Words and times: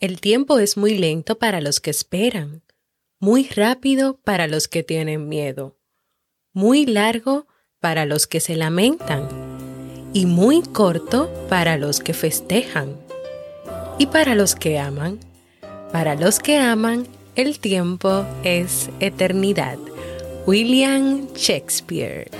El 0.00 0.20
tiempo 0.20 0.60
es 0.60 0.76
muy 0.76 0.96
lento 0.96 1.38
para 1.38 1.60
los 1.60 1.80
que 1.80 1.90
esperan, 1.90 2.62
muy 3.18 3.48
rápido 3.48 4.20
para 4.22 4.46
los 4.46 4.68
que 4.68 4.84
tienen 4.84 5.28
miedo, 5.28 5.76
muy 6.52 6.86
largo 6.86 7.48
para 7.80 8.06
los 8.06 8.28
que 8.28 8.38
se 8.38 8.54
lamentan 8.54 9.28
y 10.12 10.26
muy 10.26 10.62
corto 10.62 11.28
para 11.48 11.76
los 11.76 11.98
que 11.98 12.14
festejan. 12.14 12.96
Y 13.98 14.06
para 14.06 14.36
los 14.36 14.54
que 14.54 14.78
aman, 14.78 15.18
para 15.90 16.14
los 16.14 16.38
que 16.38 16.58
aman, 16.58 17.08
el 17.34 17.58
tiempo 17.58 18.24
es 18.44 18.90
eternidad. 19.00 19.78
William 20.46 21.26
Shakespeare. 21.34 22.30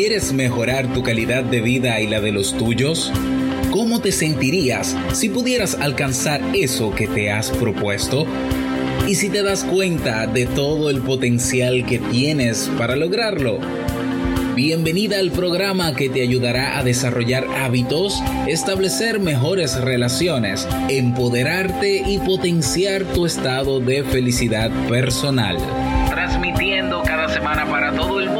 ¿Quieres 0.00 0.32
mejorar 0.32 0.94
tu 0.94 1.02
calidad 1.02 1.42
de 1.42 1.60
vida 1.60 2.00
y 2.00 2.06
la 2.06 2.20
de 2.20 2.30
los 2.30 2.56
tuyos? 2.56 3.12
¿Cómo 3.72 4.00
te 4.00 4.12
sentirías 4.12 4.96
si 5.12 5.28
pudieras 5.28 5.74
alcanzar 5.74 6.40
eso 6.54 6.94
que 6.94 7.08
te 7.08 7.32
has 7.32 7.50
propuesto? 7.50 8.24
¿Y 9.08 9.16
si 9.16 9.28
te 9.28 9.42
das 9.42 9.64
cuenta 9.64 10.28
de 10.28 10.46
todo 10.46 10.88
el 10.90 11.00
potencial 11.00 11.84
que 11.84 11.98
tienes 11.98 12.70
para 12.78 12.94
lograrlo? 12.94 13.58
Bienvenida 14.54 15.18
al 15.18 15.32
programa 15.32 15.92
que 15.96 16.08
te 16.08 16.22
ayudará 16.22 16.78
a 16.78 16.84
desarrollar 16.84 17.44
hábitos, 17.56 18.22
establecer 18.46 19.18
mejores 19.18 19.80
relaciones, 19.80 20.68
empoderarte 20.88 22.04
y 22.06 22.18
potenciar 22.18 23.02
tu 23.02 23.26
estado 23.26 23.80
de 23.80 24.04
felicidad 24.04 24.70
personal. 24.88 25.56
Transmitiendo 26.08 27.02
cada 27.02 27.28
semana 27.28 27.66
para 27.66 27.92
todo 27.96 28.20
el 28.20 28.26
mundo 28.26 28.37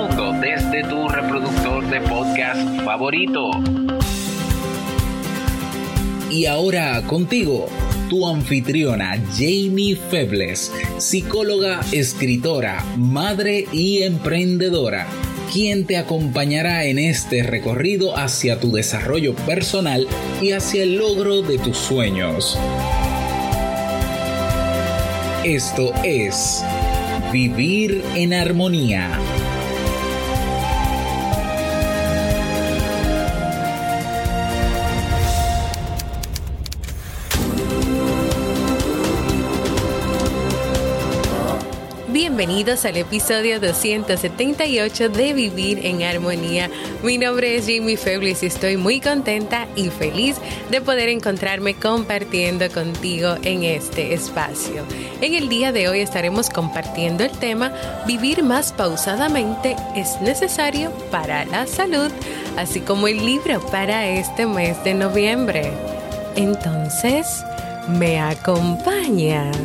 favorito. 2.84 3.51
Y 6.30 6.46
ahora 6.46 7.02
contigo, 7.07 7.68
tu 8.09 8.27
anfitriona 8.27 9.23
Jamie 9.32 9.96
Febles, 9.96 10.73
psicóloga, 10.99 11.80
escritora, 11.93 12.85
madre 12.96 13.66
y 13.73 14.02
emprendedora, 14.02 15.07
quien 15.52 15.87
te 15.87 15.96
acompañará 15.96 16.85
en 16.85 16.99
este 16.99 17.43
recorrido 17.43 18.16
hacia 18.16 18.60
tu 18.60 18.73
desarrollo 18.73 19.35
personal 19.35 20.07
y 20.43 20.52
hacia 20.52 20.83
el 20.83 20.96
logro 20.96 21.43
de 21.43 21.59
tus 21.59 21.77
sueños. 21.77 22.59
Esto 25.45 25.93
es 26.05 26.62
Vivir 27.33 28.02
en 28.15 28.35
Armonía. 28.35 29.18
Bienvenidos 42.38 42.84
al 42.84 42.96
episodio 42.96 43.58
278 43.58 45.08
de 45.08 45.32
Vivir 45.32 45.84
en 45.84 46.04
Armonía. 46.04 46.70
Mi 47.02 47.18
nombre 47.18 47.56
es 47.56 47.66
Jimmy 47.66 47.96
Feblis 47.96 48.44
y 48.44 48.46
estoy 48.46 48.76
muy 48.76 49.00
contenta 49.00 49.66
y 49.74 49.88
feliz 49.88 50.36
de 50.70 50.80
poder 50.80 51.09
encontrarme 51.09 51.74
compartiendo 51.74 52.70
contigo 52.70 53.34
en 53.42 53.64
este 53.64 54.14
espacio. 54.14 54.84
En 55.20 55.34
el 55.34 55.48
día 55.48 55.72
de 55.72 55.88
hoy 55.88 55.98
estaremos 55.98 56.48
compartiendo 56.48 57.24
el 57.24 57.32
tema 57.32 57.72
Vivir 58.06 58.44
más 58.44 58.72
pausadamente 58.72 59.74
es 59.96 60.20
necesario 60.20 60.92
para 61.10 61.44
la 61.44 61.66
salud, 61.66 62.12
así 62.56 62.78
como 62.78 63.09
el 63.09 63.16
libro 63.16 63.60
para 63.72 64.06
este 64.10 64.47
mes 64.47 64.84
de 64.84 64.94
noviembre. 64.94 65.72
Entonces, 66.36 67.44
¿me 67.88 68.20
acompañas? 68.20 69.56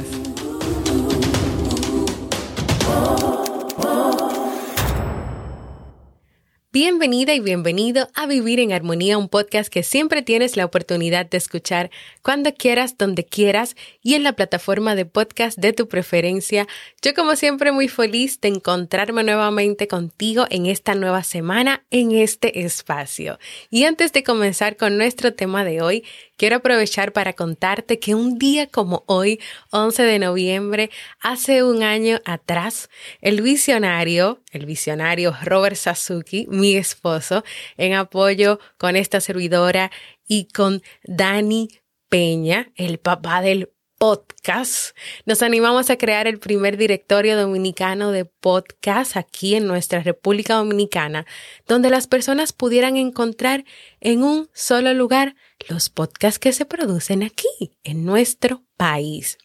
Bienvenida 6.74 7.36
y 7.36 7.40
bienvenido 7.40 8.10
a 8.16 8.26
Vivir 8.26 8.60
en 8.60 8.74
Armonía, 8.74 9.20
un 9.20 9.30
podcast 9.30 9.72
que 9.72 9.84
siempre 9.84 10.24
tienes 10.24 10.58
la 10.58 10.66
oportunidad 10.66 11.28
de 11.28 11.38
escuchar 11.38 11.92
cuando 12.24 12.52
quieras, 12.52 12.98
donde 12.98 13.26
quieras 13.26 13.76
y 14.02 14.16
en 14.16 14.24
la 14.24 14.34
plataforma 14.34 14.96
de 14.96 15.06
podcast 15.06 15.56
de 15.60 15.74
tu 15.74 15.88
preferencia. 15.88 16.68
Yo 17.04 17.14
como 17.14 17.36
siempre 17.36 17.72
muy 17.72 17.90
feliz 17.90 18.42
de 18.42 18.48
encontrarme 18.48 19.24
nuevamente 19.24 19.88
contigo 19.88 20.48
en 20.50 20.66
esta 20.66 20.96
nueva 20.96 21.24
semana, 21.24 21.84
en 21.92 22.12
este 22.12 22.66
espacio. 22.66 23.38
Y 23.70 23.84
antes 23.84 24.12
de 24.12 24.24
comenzar 24.24 24.76
con 24.76 24.98
nuestro 24.98 25.32
tema 25.32 25.64
de 25.64 25.84
hoy, 25.84 26.04
quiero 26.38 26.56
aprovechar 26.56 27.14
para 27.14 27.34
contarte 27.34 28.00
que 28.00 28.16
un 28.16 28.40
día 28.40 28.66
como 28.66 29.04
hoy, 29.06 29.40
11 29.70 30.02
de 30.02 30.18
noviembre, 30.18 30.90
hace 31.22 31.62
un 31.62 31.84
año 31.84 32.20
atrás, 32.26 32.90
el 33.22 33.44
visionario, 33.44 34.40
el 34.54 34.66
visionario 34.66 35.36
Robert 35.44 35.76
Sasuki, 35.76 36.48
mi 36.50 36.76
esposo, 36.76 37.44
en 37.78 37.94
apoyo 37.94 38.60
con 38.78 38.96
esta 38.96 39.20
servidora 39.20 39.92
y 40.28 40.48
con 40.48 40.82
Dani 41.04 41.70
Peña, 42.10 42.72
el 42.76 43.00
papá 43.00 43.42
del 43.42 43.74
podcast. 43.98 44.96
Nos 45.26 45.42
animamos 45.42 45.90
a 45.90 45.98
crear 45.98 46.28
el 46.28 46.38
primer 46.38 46.78
directorio 46.78 47.38
dominicano 47.38 48.12
de 48.12 48.26
podcast 48.26 49.16
aquí 49.16 49.56
en 49.56 49.66
nuestra 49.66 50.02
República 50.02 50.56
Dominicana, 50.56 51.26
donde 51.68 51.90
las 51.90 52.08
personas 52.08 52.52
pudieran 52.54 52.98
encontrar 52.98 53.64
en 54.02 54.24
un 54.24 54.50
solo 54.54 54.94
lugar 54.94 55.36
los 55.70 55.90
podcasts 55.90 56.40
que 56.40 56.52
se 56.52 56.66
producen 56.66 57.24
aquí, 57.24 57.78
en 57.84 58.06
nuestro 58.06 58.64
país. 58.76 59.38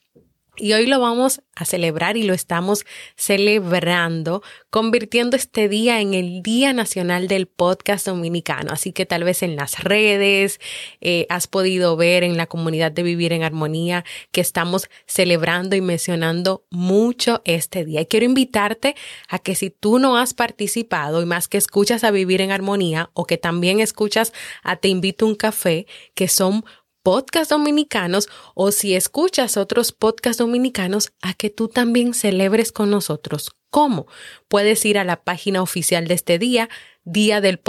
Y 0.61 0.73
hoy 0.73 0.87
lo 0.87 0.99
vamos 0.99 1.41
a 1.55 1.65
celebrar 1.65 2.17
y 2.17 2.25
lo 2.25 2.35
estamos 2.35 2.85
celebrando, 3.17 4.43
convirtiendo 4.71 5.37
este 5.37 5.69
día 5.69 6.01
en 6.01 6.15
el 6.15 6.43
Día 6.43 6.73
Nacional 6.73 7.29
del 7.29 7.47
Podcast 7.47 8.07
Dominicano. 8.07 8.73
Así 8.73 8.93
que 8.93 9.07
tal 9.07 9.23
vez 9.23 9.45
en 9.45 9.55
las 9.55 9.85
redes 9.85 10.61
eh, 11.01 11.27
has 11.29 11.47
podido 11.47 11.97
ver 11.97 12.25
en 12.25 12.37
la 12.37 12.47
comunidad 12.47 12.91
de 12.91 13.05
Vivir 13.05 13.33
en 13.33 13.45
Armonía 13.45 14.05
que 14.33 14.41
estamos 14.41 14.89
celebrando 15.07 15.77
y 15.77 15.81
mencionando 15.81 16.65
mucho 16.71 17.41
este 17.45 17.85
día. 17.85 18.01
Y 18.01 18.07
quiero 18.07 18.27
invitarte 18.27 18.97
a 19.29 19.39
que 19.39 19.55
si 19.55 19.71
tú 19.71 20.01
no 20.01 20.17
has 20.17 20.35
participado 20.35 21.23
y 21.23 21.27
más 21.27 21.47
que 21.47 21.59
escuchas 21.59 22.03
a 22.03 22.11
Vivir 22.11 22.41
en 22.41 22.51
Armonía 22.51 23.11
o 23.15 23.27
que 23.27 23.39
también 23.39 23.81
escuchas 23.81 24.33
a 24.63 24.77
Te 24.77 24.89
invito 24.89 25.25
a 25.25 25.29
un 25.29 25.35
café, 25.37 25.87
que 26.15 26.27
son 26.29 26.65
podcast 27.09 27.51
dominicanos 27.51 28.29
o 28.55 28.71
si 28.71 28.95
escuchas 28.95 29.57
otros 29.57 29.93
podcasts 29.93 30.37
dominicanos, 30.37 31.15
a 31.23 31.33
que 31.33 31.49
tú 31.49 31.69
también 31.69 32.13
celebres 32.13 32.71
con 32.71 32.91
nosotros. 32.91 33.53
¿Cómo? 33.71 34.07
Puedes 34.47 34.85
ir 34.85 34.99
a 34.99 35.05
la 35.05 35.25
página 35.25 35.63
oficial 35.63 36.07
de 36.07 36.13
este 36.13 36.39
día, 36.39 36.69
día 37.05 37.41
del 37.41 37.61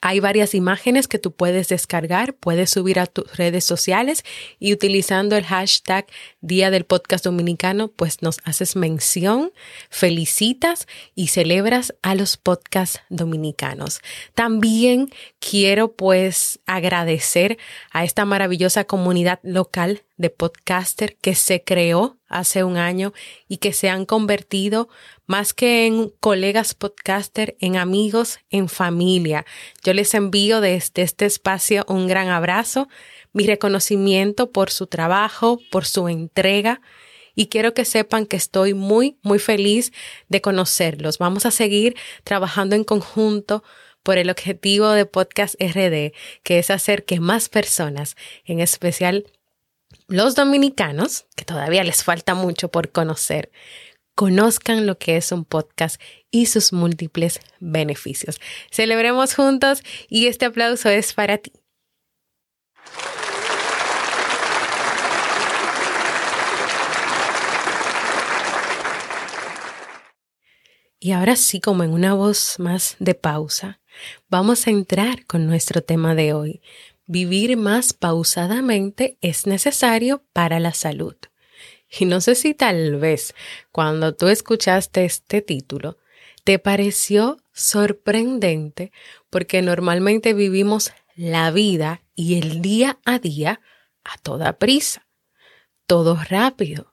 hay 0.00 0.20
varias 0.20 0.54
imágenes 0.54 1.08
que 1.08 1.18
tú 1.18 1.32
puedes 1.32 1.68
descargar, 1.68 2.34
puedes 2.34 2.70
subir 2.70 2.98
a 2.98 3.06
tus 3.06 3.36
redes 3.36 3.64
sociales 3.64 4.22
y 4.58 4.72
utilizando 4.72 5.36
el 5.36 5.44
hashtag 5.44 6.06
Día 6.40 6.70
del 6.70 6.84
Podcast 6.84 7.24
Dominicano, 7.24 7.88
pues 7.88 8.20
nos 8.20 8.38
haces 8.44 8.76
mención, 8.76 9.52
felicitas 9.88 10.86
y 11.14 11.28
celebras 11.28 11.94
a 12.02 12.14
los 12.14 12.36
podcasts 12.36 13.00
dominicanos. 13.08 14.00
También 14.34 15.10
quiero 15.38 15.92
pues 15.92 16.60
agradecer 16.66 17.58
a 17.90 18.04
esta 18.04 18.24
maravillosa 18.24 18.84
comunidad 18.84 19.40
local 19.42 20.02
de 20.16 20.30
podcaster 20.30 21.16
que 21.16 21.34
se 21.34 21.62
creó 21.64 22.18
hace 22.28 22.64
un 22.64 22.76
año 22.76 23.12
y 23.48 23.58
que 23.58 23.72
se 23.72 23.88
han 23.88 24.06
convertido 24.06 24.88
más 25.26 25.54
que 25.54 25.86
en 25.86 26.10
colegas 26.20 26.74
podcaster, 26.74 27.56
en 27.60 27.76
amigos, 27.76 28.38
en 28.50 28.68
familia. 28.68 29.44
Yo 29.82 29.92
les 29.92 30.14
envío 30.14 30.60
desde 30.60 31.02
este 31.02 31.24
espacio 31.24 31.84
un 31.88 32.06
gran 32.06 32.28
abrazo, 32.28 32.88
mi 33.32 33.46
reconocimiento 33.46 34.50
por 34.52 34.70
su 34.70 34.86
trabajo, 34.86 35.58
por 35.70 35.84
su 35.84 36.08
entrega 36.08 36.80
y 37.34 37.46
quiero 37.46 37.74
que 37.74 37.84
sepan 37.84 38.26
que 38.26 38.36
estoy 38.36 38.74
muy, 38.74 39.18
muy 39.22 39.38
feliz 39.38 39.92
de 40.28 40.40
conocerlos. 40.40 41.18
Vamos 41.18 41.46
a 41.46 41.50
seguir 41.50 41.96
trabajando 42.22 42.76
en 42.76 42.84
conjunto 42.84 43.64
por 44.04 44.18
el 44.18 44.30
objetivo 44.30 44.90
de 44.90 45.06
Podcast 45.06 45.54
RD, 45.58 46.12
que 46.42 46.58
es 46.58 46.70
hacer 46.70 47.04
que 47.04 47.20
más 47.20 47.48
personas, 47.48 48.16
en 48.44 48.60
especial 48.60 49.24
los 50.08 50.34
dominicanos, 50.34 51.26
que 51.36 51.44
todavía 51.44 51.84
les 51.84 52.04
falta 52.04 52.34
mucho 52.34 52.68
por 52.68 52.90
conocer, 52.90 53.50
conozcan 54.14 54.86
lo 54.86 54.98
que 54.98 55.16
es 55.16 55.32
un 55.32 55.44
podcast 55.44 56.00
y 56.30 56.46
sus 56.46 56.72
múltiples 56.72 57.40
beneficios. 57.60 58.40
Celebremos 58.70 59.34
juntos 59.34 59.82
y 60.08 60.26
este 60.26 60.46
aplauso 60.46 60.88
es 60.88 61.12
para 61.12 61.38
ti. 61.38 61.52
Y 71.00 71.12
ahora 71.12 71.36
sí, 71.36 71.60
como 71.60 71.82
en 71.82 71.92
una 71.92 72.14
voz 72.14 72.58
más 72.58 72.96
de 72.98 73.14
pausa, 73.14 73.78
vamos 74.30 74.66
a 74.66 74.70
entrar 74.70 75.26
con 75.26 75.46
nuestro 75.46 75.82
tema 75.82 76.14
de 76.14 76.32
hoy. 76.32 76.62
Vivir 77.06 77.56
más 77.56 77.92
pausadamente 77.92 79.18
es 79.20 79.46
necesario 79.46 80.24
para 80.32 80.58
la 80.60 80.72
salud. 80.72 81.16
Y 81.88 82.06
no 82.06 82.20
sé 82.20 82.34
si 82.34 82.54
tal 82.54 82.96
vez 82.96 83.34
cuando 83.70 84.14
tú 84.14 84.28
escuchaste 84.28 85.04
este 85.04 85.42
título, 85.42 85.98
te 86.44 86.58
pareció 86.58 87.38
sorprendente 87.52 88.90
porque 89.30 89.62
normalmente 89.62 90.34
vivimos 90.34 90.92
la 91.14 91.50
vida 91.50 92.02
y 92.14 92.38
el 92.38 92.62
día 92.62 92.98
a 93.04 93.18
día 93.18 93.60
a 94.02 94.18
toda 94.18 94.58
prisa, 94.58 95.06
todo 95.86 96.18
rápido, 96.28 96.92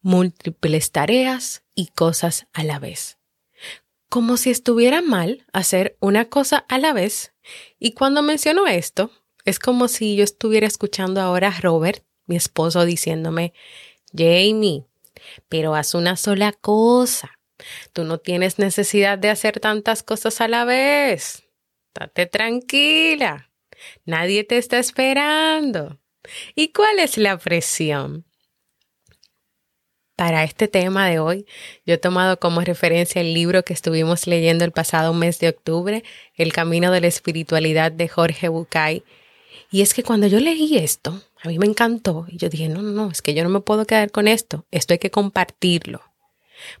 múltiples 0.00 0.90
tareas 0.90 1.62
y 1.74 1.88
cosas 1.88 2.46
a 2.52 2.64
la 2.64 2.78
vez 2.78 3.18
como 4.14 4.36
si 4.36 4.50
estuviera 4.50 5.02
mal 5.02 5.44
hacer 5.52 5.96
una 5.98 6.26
cosa 6.26 6.58
a 6.68 6.78
la 6.78 6.92
vez. 6.92 7.34
Y 7.80 7.94
cuando 7.94 8.22
menciono 8.22 8.68
esto, 8.68 9.10
es 9.44 9.58
como 9.58 9.88
si 9.88 10.16
yo 10.16 10.24
estuviera 10.24 10.66
escuchando 10.66 11.20
ahora 11.20 11.48
a 11.48 11.60
Robert, 11.60 12.04
mi 12.26 12.36
esposo, 12.36 12.84
diciéndome, 12.84 13.52
Jamie, 14.16 14.84
pero 15.48 15.74
haz 15.74 15.94
una 15.94 16.16
sola 16.16 16.52
cosa. 16.52 17.38
Tú 17.92 18.04
no 18.04 18.18
tienes 18.18 18.58
necesidad 18.58 19.18
de 19.18 19.30
hacer 19.30 19.60
tantas 19.60 20.02
cosas 20.02 20.40
a 20.40 20.48
la 20.48 20.64
vez. 20.64 21.44
Date 21.94 22.26
tranquila. 22.26 23.50
Nadie 24.04 24.44
te 24.44 24.58
está 24.58 24.78
esperando. 24.78 25.98
¿Y 26.54 26.72
cuál 26.72 26.98
es 26.98 27.18
la 27.18 27.38
presión? 27.38 28.24
Para 30.16 30.44
este 30.44 30.68
tema 30.68 31.08
de 31.08 31.18
hoy, 31.18 31.44
yo 31.84 31.94
he 31.94 31.98
tomado 31.98 32.38
como 32.38 32.60
referencia 32.60 33.20
el 33.20 33.34
libro 33.34 33.64
que 33.64 33.72
estuvimos 33.72 34.28
leyendo 34.28 34.64
el 34.64 34.70
pasado 34.70 35.12
mes 35.12 35.40
de 35.40 35.48
octubre, 35.48 36.04
El 36.34 36.52
Camino 36.52 36.92
de 36.92 37.00
la 37.00 37.08
Espiritualidad 37.08 37.90
de 37.90 38.08
Jorge 38.08 38.48
Bucay. 38.48 39.02
Y 39.70 39.82
es 39.82 39.94
que 39.94 40.02
cuando 40.02 40.26
yo 40.26 40.40
leí 40.40 40.76
esto, 40.76 41.22
a 41.42 41.48
mí 41.48 41.58
me 41.58 41.66
encantó 41.66 42.26
y 42.28 42.38
yo 42.38 42.48
dije, 42.48 42.68
no, 42.68 42.82
no, 42.82 42.90
no, 42.90 43.10
es 43.10 43.22
que 43.22 43.34
yo 43.34 43.42
no 43.42 43.50
me 43.50 43.60
puedo 43.60 43.86
quedar 43.86 44.10
con 44.10 44.28
esto, 44.28 44.66
esto 44.70 44.94
hay 44.94 44.98
que 44.98 45.10
compartirlo, 45.10 46.02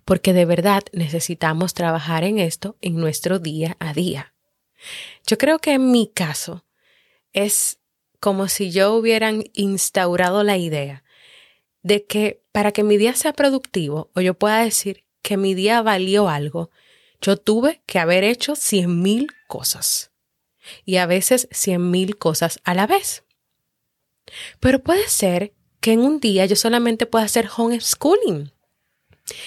porque 0.04 0.32
de 0.32 0.44
verdad 0.44 0.82
necesitamos 0.92 1.74
trabajar 1.74 2.24
en 2.24 2.38
esto 2.38 2.76
en 2.80 2.96
nuestro 2.96 3.38
día 3.38 3.76
a 3.80 3.92
día. 3.92 4.34
Yo 5.26 5.38
creo 5.38 5.58
que 5.58 5.72
en 5.72 5.90
mi 5.90 6.08
caso 6.08 6.64
es 7.32 7.78
como 8.20 8.48
si 8.48 8.70
yo 8.70 8.94
hubieran 8.94 9.44
instaurado 9.52 10.44
la 10.44 10.56
idea 10.56 11.04
de 11.82 12.04
que 12.06 12.42
para 12.52 12.72
que 12.72 12.82
mi 12.82 12.96
día 12.96 13.14
sea 13.14 13.32
productivo 13.32 14.10
o 14.14 14.20
yo 14.20 14.34
pueda 14.34 14.64
decir 14.64 15.04
que 15.20 15.36
mi 15.36 15.54
día 15.54 15.82
valió 15.82 16.28
algo, 16.28 16.70
yo 17.20 17.36
tuve 17.36 17.82
que 17.86 17.98
haber 17.98 18.24
hecho 18.24 18.56
cien 18.56 19.02
mil 19.02 19.28
cosas 19.46 20.13
y 20.84 20.96
a 20.96 21.06
veces 21.06 21.48
cien 21.50 21.90
mil 21.90 22.16
cosas 22.16 22.60
a 22.64 22.74
la 22.74 22.86
vez. 22.86 23.24
Pero 24.60 24.82
puede 24.82 25.08
ser 25.08 25.52
que 25.80 25.92
en 25.92 26.00
un 26.00 26.20
día 26.20 26.46
yo 26.46 26.56
solamente 26.56 27.06
pueda 27.06 27.24
hacer 27.24 27.48
homeschooling. 27.54 28.52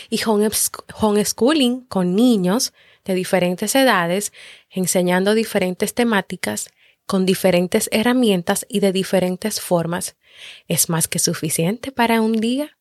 Y 0.10 0.20
homeschooling 0.24 1.82
con 1.86 2.16
niños 2.16 2.74
de 3.06 3.14
diferentes 3.14 3.76
edades, 3.76 4.34
enseñando 4.70 5.34
diferentes 5.34 5.94
temáticas, 5.94 6.70
con 7.06 7.26
diferentes 7.26 7.90
herramientas 7.92 8.66
y 8.70 8.82
de 8.82 8.92
diferentes 8.92 9.62
formas, 9.62 10.18
es 10.68 10.90
más 10.90 11.08
que 11.08 11.20
suficiente 11.20 11.92
para 11.92 12.22
un 12.22 12.34
día. 12.34 12.78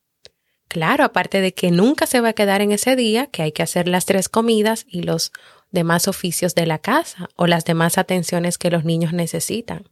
Claro, 0.68 1.04
aparte 1.04 1.40
de 1.40 1.54
que 1.54 1.70
nunca 1.70 2.06
se 2.06 2.20
va 2.20 2.30
a 2.30 2.32
quedar 2.32 2.60
en 2.60 2.72
ese 2.72 2.96
día, 2.96 3.26
que 3.26 3.42
hay 3.42 3.52
que 3.52 3.62
hacer 3.62 3.86
las 3.86 4.04
tres 4.04 4.28
comidas 4.28 4.84
y 4.88 5.02
los 5.02 5.30
demás 5.76 6.08
oficios 6.08 6.56
de 6.56 6.66
la 6.66 6.80
casa 6.80 7.28
o 7.36 7.46
las 7.46 7.64
demás 7.64 7.98
atenciones 7.98 8.58
que 8.58 8.70
los 8.70 8.84
niños 8.84 9.12
necesitan. 9.12 9.88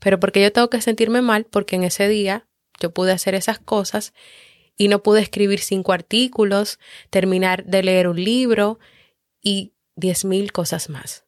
Pero 0.00 0.18
porque 0.18 0.42
yo 0.42 0.52
tengo 0.52 0.68
que 0.70 0.80
sentirme 0.80 1.22
mal 1.22 1.44
porque 1.44 1.76
en 1.76 1.84
ese 1.84 2.08
día 2.08 2.48
yo 2.80 2.92
pude 2.92 3.12
hacer 3.12 3.36
esas 3.36 3.60
cosas 3.60 4.12
y 4.76 4.88
no 4.88 5.02
pude 5.02 5.20
escribir 5.20 5.60
cinco 5.60 5.92
artículos, 5.92 6.80
terminar 7.10 7.64
de 7.64 7.82
leer 7.82 8.08
un 8.08 8.22
libro 8.22 8.80
y 9.40 9.74
diez 9.94 10.24
mil 10.24 10.50
cosas 10.50 10.88
más. 10.88 11.24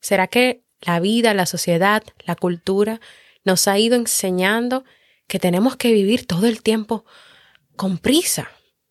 ¿Será 0.00 0.28
que 0.28 0.62
la 0.80 1.00
vida, 1.00 1.34
la 1.34 1.46
sociedad, 1.46 2.04
la 2.24 2.36
cultura 2.36 3.00
nos 3.44 3.68
ha 3.68 3.78
ido 3.78 3.96
enseñando 3.96 4.84
que 5.26 5.38
tenemos 5.38 5.76
que 5.76 5.92
vivir 5.92 6.26
todo 6.26 6.46
el 6.46 6.62
tiempo 6.62 7.04
con 7.76 7.98
prisa, 7.98 8.50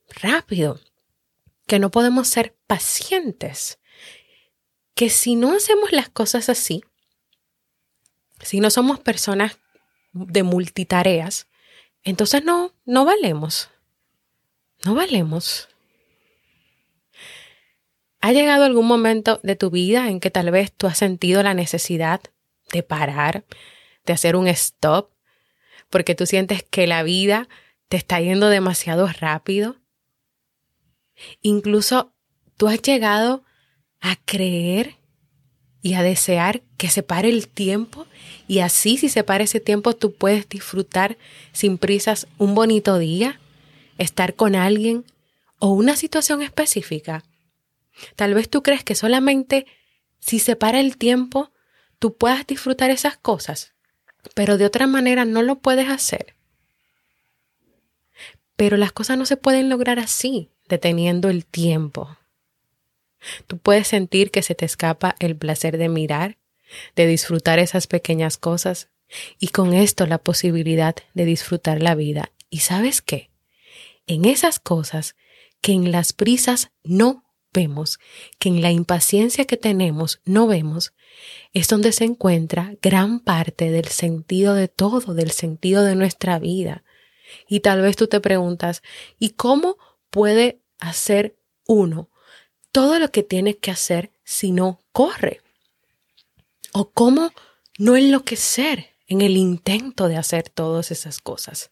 rápido, 0.09 0.79
que 1.67 1.79
no 1.79 1.91
podemos 1.91 2.27
ser 2.27 2.54
pacientes, 2.67 3.79
que 4.93 5.09
si 5.09 5.35
no 5.35 5.55
hacemos 5.55 5.91
las 5.91 6.09
cosas 6.09 6.49
así, 6.49 6.83
si 8.41 8.59
no 8.59 8.69
somos 8.69 8.99
personas 8.99 9.59
de 10.13 10.43
multitareas, 10.43 11.47
entonces 12.03 12.43
no, 12.43 12.73
no 12.85 13.05
valemos. 13.05 13.69
No 14.83 14.93
valemos. 14.95 15.67
¿Ha 18.21 18.31
llegado 18.31 18.63
algún 18.63 18.87
momento 18.87 19.39
de 19.43 19.55
tu 19.55 19.69
vida 19.69 20.09
en 20.09 20.19
que 20.19 20.31
tal 20.31 20.51
vez 20.51 20.71
tú 20.71 20.87
has 20.87 20.97
sentido 20.97 21.43
la 21.43 21.53
necesidad 21.53 22.21
de 22.71 22.83
parar, 22.83 23.45
de 24.05 24.13
hacer 24.13 24.35
un 24.35 24.47
stop, 24.47 25.11
porque 25.89 26.15
tú 26.15 26.25
sientes 26.25 26.63
que 26.63 26.87
la 26.87 27.03
vida 27.03 27.47
te 27.87 27.97
está 27.97 28.19
yendo 28.19 28.49
demasiado 28.49 29.07
rápido? 29.07 29.77
Incluso 31.41 32.14
tú 32.57 32.67
has 32.67 32.81
llegado 32.81 33.43
a 34.01 34.15
creer 34.15 34.95
y 35.81 35.93
a 35.93 36.03
desear 36.03 36.61
que 36.77 36.89
se 36.89 37.03
pare 37.03 37.29
el 37.29 37.47
tiempo 37.47 38.07
y 38.47 38.59
así 38.59 38.97
si 38.97 39.09
se 39.09 39.23
para 39.23 39.43
ese 39.43 39.59
tiempo 39.59 39.93
tú 39.93 40.13
puedes 40.13 40.49
disfrutar 40.49 41.17
sin 41.51 41.77
prisas 41.77 42.27
un 42.37 42.55
bonito 42.55 42.97
día, 42.97 43.39
estar 43.97 44.35
con 44.35 44.55
alguien 44.55 45.05
o 45.59 45.71
una 45.71 45.95
situación 45.95 46.41
específica. 46.41 47.23
Tal 48.15 48.33
vez 48.33 48.49
tú 48.49 48.63
crees 48.63 48.83
que 48.83 48.95
solamente 48.95 49.67
si 50.19 50.39
se 50.39 50.55
para 50.55 50.79
el 50.79 50.97
tiempo 50.97 51.51
tú 51.99 52.15
puedas 52.15 52.47
disfrutar 52.47 52.89
esas 52.89 53.17
cosas, 53.17 53.73
pero 54.33 54.57
de 54.57 54.65
otra 54.65 54.87
manera 54.87 55.23
no 55.23 55.43
lo 55.43 55.59
puedes 55.59 55.89
hacer. 55.89 56.35
Pero 58.55 58.77
las 58.77 58.91
cosas 58.91 59.17
no 59.17 59.25
se 59.25 59.37
pueden 59.37 59.69
lograr 59.69 59.99
así, 59.99 60.49
deteniendo 60.67 61.29
el 61.29 61.45
tiempo. 61.45 62.17
Tú 63.47 63.57
puedes 63.57 63.87
sentir 63.87 64.31
que 64.31 64.41
se 64.41 64.55
te 64.55 64.65
escapa 64.65 65.15
el 65.19 65.35
placer 65.35 65.77
de 65.77 65.89
mirar, 65.89 66.37
de 66.95 67.07
disfrutar 67.07 67.59
esas 67.59 67.87
pequeñas 67.87 68.37
cosas 68.37 68.89
y 69.39 69.49
con 69.49 69.73
esto 69.73 70.05
la 70.05 70.17
posibilidad 70.17 70.95
de 71.13 71.25
disfrutar 71.25 71.81
la 71.81 71.95
vida. 71.95 72.31
¿Y 72.49 72.59
sabes 72.59 73.01
qué? 73.01 73.31
En 74.07 74.25
esas 74.25 74.59
cosas 74.59 75.15
que 75.61 75.73
en 75.73 75.91
las 75.91 76.13
prisas 76.13 76.71
no 76.83 77.23
vemos, 77.53 77.99
que 78.37 78.49
en 78.49 78.61
la 78.61 78.71
impaciencia 78.71 79.45
que 79.45 79.57
tenemos 79.57 80.21
no 80.25 80.45
vemos, 80.47 80.93
es 81.53 81.67
donde 81.67 81.91
se 81.91 82.03
encuentra 82.03 82.75
gran 82.81 83.19
parte 83.19 83.71
del 83.71 83.87
sentido 83.87 84.53
de 84.53 84.67
todo, 84.67 85.13
del 85.13 85.31
sentido 85.31 85.83
de 85.83 85.95
nuestra 85.95 86.37
vida. 86.37 86.83
Y 87.47 87.61
tal 87.61 87.81
vez 87.81 87.95
tú 87.95 88.07
te 88.07 88.19
preguntas, 88.19 88.83
¿y 89.17 89.31
cómo 89.31 89.77
puede 90.09 90.61
hacer 90.79 91.37
uno 91.65 92.09
todo 92.75 92.99
lo 92.99 93.09
que 93.09 93.23
tiene 93.23 93.55
que 93.55 93.71
hacer 93.71 94.11
si 94.25 94.51
no 94.51 94.81
corre? 94.91 95.39
¿O 96.73 96.89
cómo 96.89 97.31
no 97.79 97.95
enloquecer 97.95 98.89
en 99.07 99.21
el 99.21 99.37
intento 99.37 100.09
de 100.09 100.17
hacer 100.17 100.49
todas 100.49 100.91
esas 100.91 101.19
cosas? 101.21 101.71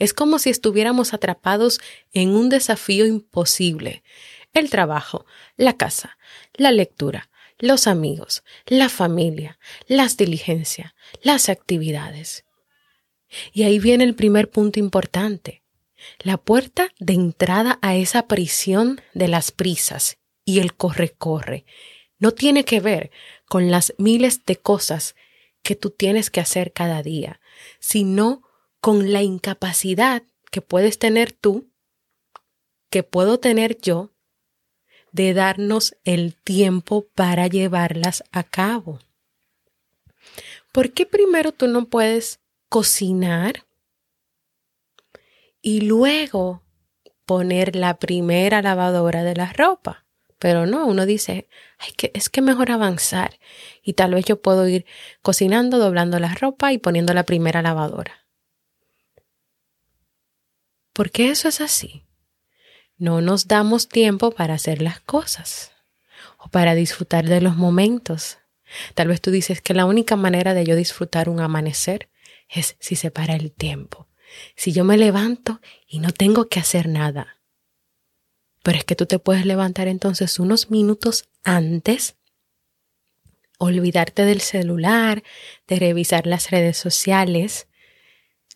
Es 0.00 0.12
como 0.12 0.40
si 0.40 0.50
estuviéramos 0.50 1.14
atrapados 1.14 1.80
en 2.12 2.30
un 2.30 2.48
desafío 2.48 3.06
imposible, 3.06 4.02
el 4.52 4.68
trabajo, 4.68 5.26
la 5.56 5.76
casa, 5.76 6.18
la 6.54 6.72
lectura, 6.72 7.30
los 7.60 7.86
amigos, 7.86 8.42
la 8.66 8.88
familia, 8.88 9.60
las 9.86 10.16
diligencias, 10.16 10.92
las 11.22 11.48
actividades. 11.48 12.44
Y 13.52 13.62
ahí 13.62 13.78
viene 13.78 14.02
el 14.02 14.16
primer 14.16 14.50
punto 14.50 14.80
importante. 14.80 15.62
La 16.20 16.36
puerta 16.36 16.90
de 16.98 17.14
entrada 17.14 17.78
a 17.82 17.96
esa 17.96 18.26
prisión 18.26 19.00
de 19.14 19.28
las 19.28 19.50
prisas 19.52 20.18
y 20.44 20.60
el 20.60 20.74
corre-corre 20.74 21.64
no 22.18 22.32
tiene 22.32 22.64
que 22.64 22.80
ver 22.80 23.10
con 23.46 23.70
las 23.70 23.94
miles 23.98 24.44
de 24.44 24.56
cosas 24.56 25.14
que 25.62 25.76
tú 25.76 25.90
tienes 25.90 26.30
que 26.30 26.40
hacer 26.40 26.72
cada 26.72 27.02
día, 27.02 27.40
sino 27.80 28.42
con 28.80 29.12
la 29.12 29.22
incapacidad 29.22 30.22
que 30.50 30.60
puedes 30.60 30.98
tener 30.98 31.32
tú, 31.32 31.70
que 32.90 33.02
puedo 33.02 33.40
tener 33.40 33.78
yo, 33.80 34.10
de 35.10 35.32
darnos 35.32 35.96
el 36.04 36.34
tiempo 36.34 37.06
para 37.14 37.46
llevarlas 37.46 38.24
a 38.30 38.42
cabo. 38.42 39.00
¿Por 40.72 40.92
qué 40.92 41.06
primero 41.06 41.52
tú 41.52 41.68
no 41.68 41.86
puedes 41.86 42.40
cocinar 42.68 43.63
y 45.64 45.80
luego 45.80 46.62
poner 47.24 47.74
la 47.74 47.96
primera 47.96 48.60
lavadora 48.60 49.24
de 49.24 49.34
la 49.34 49.50
ropa. 49.50 50.04
Pero 50.38 50.66
no, 50.66 50.86
uno 50.86 51.06
dice, 51.06 51.48
Ay, 51.78 51.92
que, 51.96 52.10
es 52.12 52.28
que 52.28 52.42
mejor 52.42 52.70
avanzar 52.70 53.38
y 53.82 53.94
tal 53.94 54.12
vez 54.12 54.26
yo 54.26 54.42
puedo 54.42 54.68
ir 54.68 54.84
cocinando, 55.22 55.78
doblando 55.78 56.18
la 56.18 56.34
ropa 56.34 56.74
y 56.74 56.78
poniendo 56.78 57.14
la 57.14 57.22
primera 57.22 57.62
lavadora. 57.62 58.26
¿Por 60.92 61.10
qué 61.10 61.30
eso 61.30 61.48
es 61.48 61.62
así? 61.62 62.04
No 62.98 63.22
nos 63.22 63.48
damos 63.48 63.88
tiempo 63.88 64.32
para 64.32 64.54
hacer 64.54 64.82
las 64.82 65.00
cosas 65.00 65.72
o 66.36 66.48
para 66.50 66.74
disfrutar 66.74 67.24
de 67.24 67.40
los 67.40 67.56
momentos. 67.56 68.36
Tal 68.94 69.08
vez 69.08 69.22
tú 69.22 69.30
dices 69.30 69.62
que 69.62 69.72
la 69.72 69.86
única 69.86 70.14
manera 70.14 70.52
de 70.52 70.66
yo 70.66 70.76
disfrutar 70.76 71.30
un 71.30 71.40
amanecer 71.40 72.10
es 72.50 72.76
si 72.80 72.96
se 72.96 73.10
para 73.10 73.34
el 73.34 73.50
tiempo, 73.50 74.08
si 74.56 74.72
yo 74.72 74.84
me 74.84 74.96
levanto 74.96 75.60
y 75.86 75.98
no 75.98 76.12
tengo 76.12 76.48
que 76.48 76.60
hacer 76.60 76.88
nada. 76.88 77.38
Pero 78.62 78.78
es 78.78 78.84
que 78.84 78.96
tú 78.96 79.06
te 79.06 79.18
puedes 79.18 79.44
levantar 79.44 79.88
entonces 79.88 80.38
unos 80.38 80.70
minutos 80.70 81.28
antes, 81.42 82.16
olvidarte 83.58 84.24
del 84.24 84.40
celular, 84.40 85.22
de 85.68 85.78
revisar 85.78 86.26
las 86.26 86.50
redes 86.50 86.76
sociales, 86.76 87.66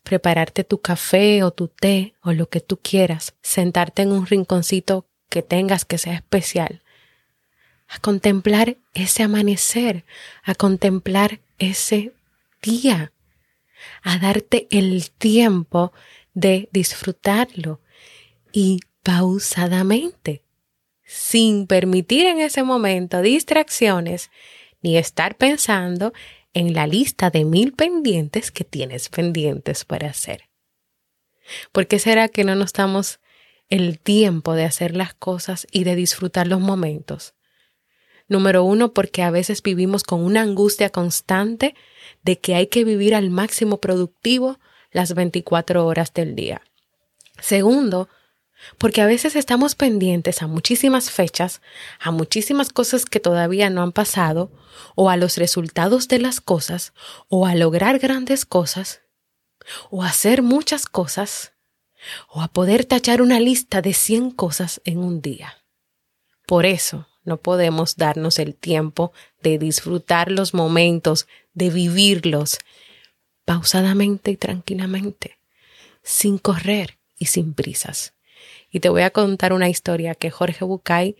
prepararte 0.03 0.65
tu 0.65 0.81
café 0.81 1.43
o 1.43 1.51
tu 1.51 1.69
té 1.69 2.15
o 2.23 2.33
lo 2.33 2.49
que 2.49 2.61
tú 2.61 2.79
quieras, 2.79 3.35
sentarte 3.43 4.03
en 4.03 4.13
un 4.13 4.27
rinconcito 4.27 5.07
que 5.29 5.43
tengas 5.43 5.85
que 5.85 5.99
sea 5.99 6.15
especial, 6.15 6.83
a 7.89 7.99
contemplar 7.99 8.77
ese 8.95 9.23
amanecer, 9.23 10.05
a 10.43 10.55
contemplar 10.55 11.41
ese 11.59 12.13
día, 12.63 13.13
a 14.03 14.19
darte 14.19 14.67
el 14.71 15.11
tiempo 15.11 15.93
de 16.35 16.69
disfrutarlo 16.73 17.81
y 18.53 18.81
pausadamente, 19.03 20.43
sin 21.05 21.67
permitir 21.67 22.27
en 22.27 22.41
ese 22.41 22.63
momento 22.63 23.23
distracciones 23.23 24.31
ni 24.83 24.97
estar 24.97 25.37
pensando 25.37 26.13
en 26.55 26.75
la 26.75 26.87
lista 26.87 27.31
de 27.31 27.45
mil 27.45 27.73
pendientes 27.73 28.51
que 28.51 28.65
tienes 28.65 29.09
pendientes 29.09 29.85
para 29.85 30.09
hacer. 30.11 30.49
¿Por 31.73 31.87
qué 31.87 31.99
será 31.99 32.29
que 32.29 32.45
no 32.45 32.55
nos 32.55 32.73
damos 32.73 33.21
el 33.69 33.99
tiempo 33.99 34.55
de 34.55 34.65
hacer 34.65 34.97
las 34.97 35.15
cosas 35.15 35.67
y 35.71 35.85
de 35.85 35.95
disfrutar 35.95 36.47
los 36.47 36.61
momentos? 36.61 37.35
Número 38.29 38.63
uno, 38.63 38.93
porque 38.93 39.23
a 39.23 39.31
veces 39.31 39.63
vivimos 39.63 40.03
con 40.03 40.23
una 40.23 40.43
angustia 40.43 40.91
constante 40.91 41.75
de 42.29 42.39
que 42.39 42.55
hay 42.55 42.67
que 42.67 42.85
vivir 42.85 43.15
al 43.15 43.31
máximo 43.31 43.79
productivo 43.79 44.59
las 44.91 45.15
24 45.15 45.87
horas 45.87 46.13
del 46.13 46.35
día. 46.35 46.61
Segundo, 47.41 48.11
porque 48.77 49.01
a 49.01 49.07
veces 49.07 49.35
estamos 49.35 49.75
pendientes 49.75 50.43
a 50.43 50.47
muchísimas 50.47 51.11
fechas, 51.11 51.63
a 51.99 52.11
muchísimas 52.11 52.69
cosas 52.69 53.07
que 53.07 53.19
todavía 53.19 53.71
no 53.71 53.83
han 53.83 53.93
pasado, 53.93 54.53
o 54.95 55.09
a 55.09 55.17
los 55.17 55.39
resultados 55.39 56.07
de 56.07 56.19
las 56.19 56.43
cosas, 56.43 56.93
o 57.29 57.47
a 57.47 57.55
lograr 57.55 57.99
grandes 57.99 58.45
cosas, 58.45 59.01
o 59.89 60.03
a 60.03 60.09
hacer 60.09 60.43
muchas 60.43 60.85
cosas, 60.85 61.55
o 62.29 62.43
a 62.43 62.49
poder 62.49 62.85
tachar 62.85 63.23
una 63.23 63.41
lista 63.41 63.81
de 63.81 63.95
100 63.95 64.33
cosas 64.33 64.83
en 64.85 64.99
un 64.99 65.23
día. 65.23 65.65
Por 66.47 66.67
eso 66.67 67.07
no 67.29 67.37
podemos 67.37 67.97
darnos 67.97 68.39
el 68.39 68.55
tiempo 68.55 69.13
de 69.43 69.59
disfrutar 69.59 70.33
los 70.33 70.55
momentos, 70.55 71.29
de 71.59 71.71
vivirlos 71.71 72.59
pausadamente 73.45 74.31
y 74.31 74.37
tranquilamente, 74.37 75.39
sin 76.03 76.39
correr 76.39 76.99
y 77.19 77.27
sin 77.27 77.53
prisas. 77.53 78.15
Y 78.71 78.81
te 78.81 78.89
voy 78.89 79.03
a 79.03 79.11
contar 79.11 79.53
una 79.53 79.69
historia 79.69 80.15
que 80.15 80.31
Jorge 80.31 80.65
Bucay 80.65 81.17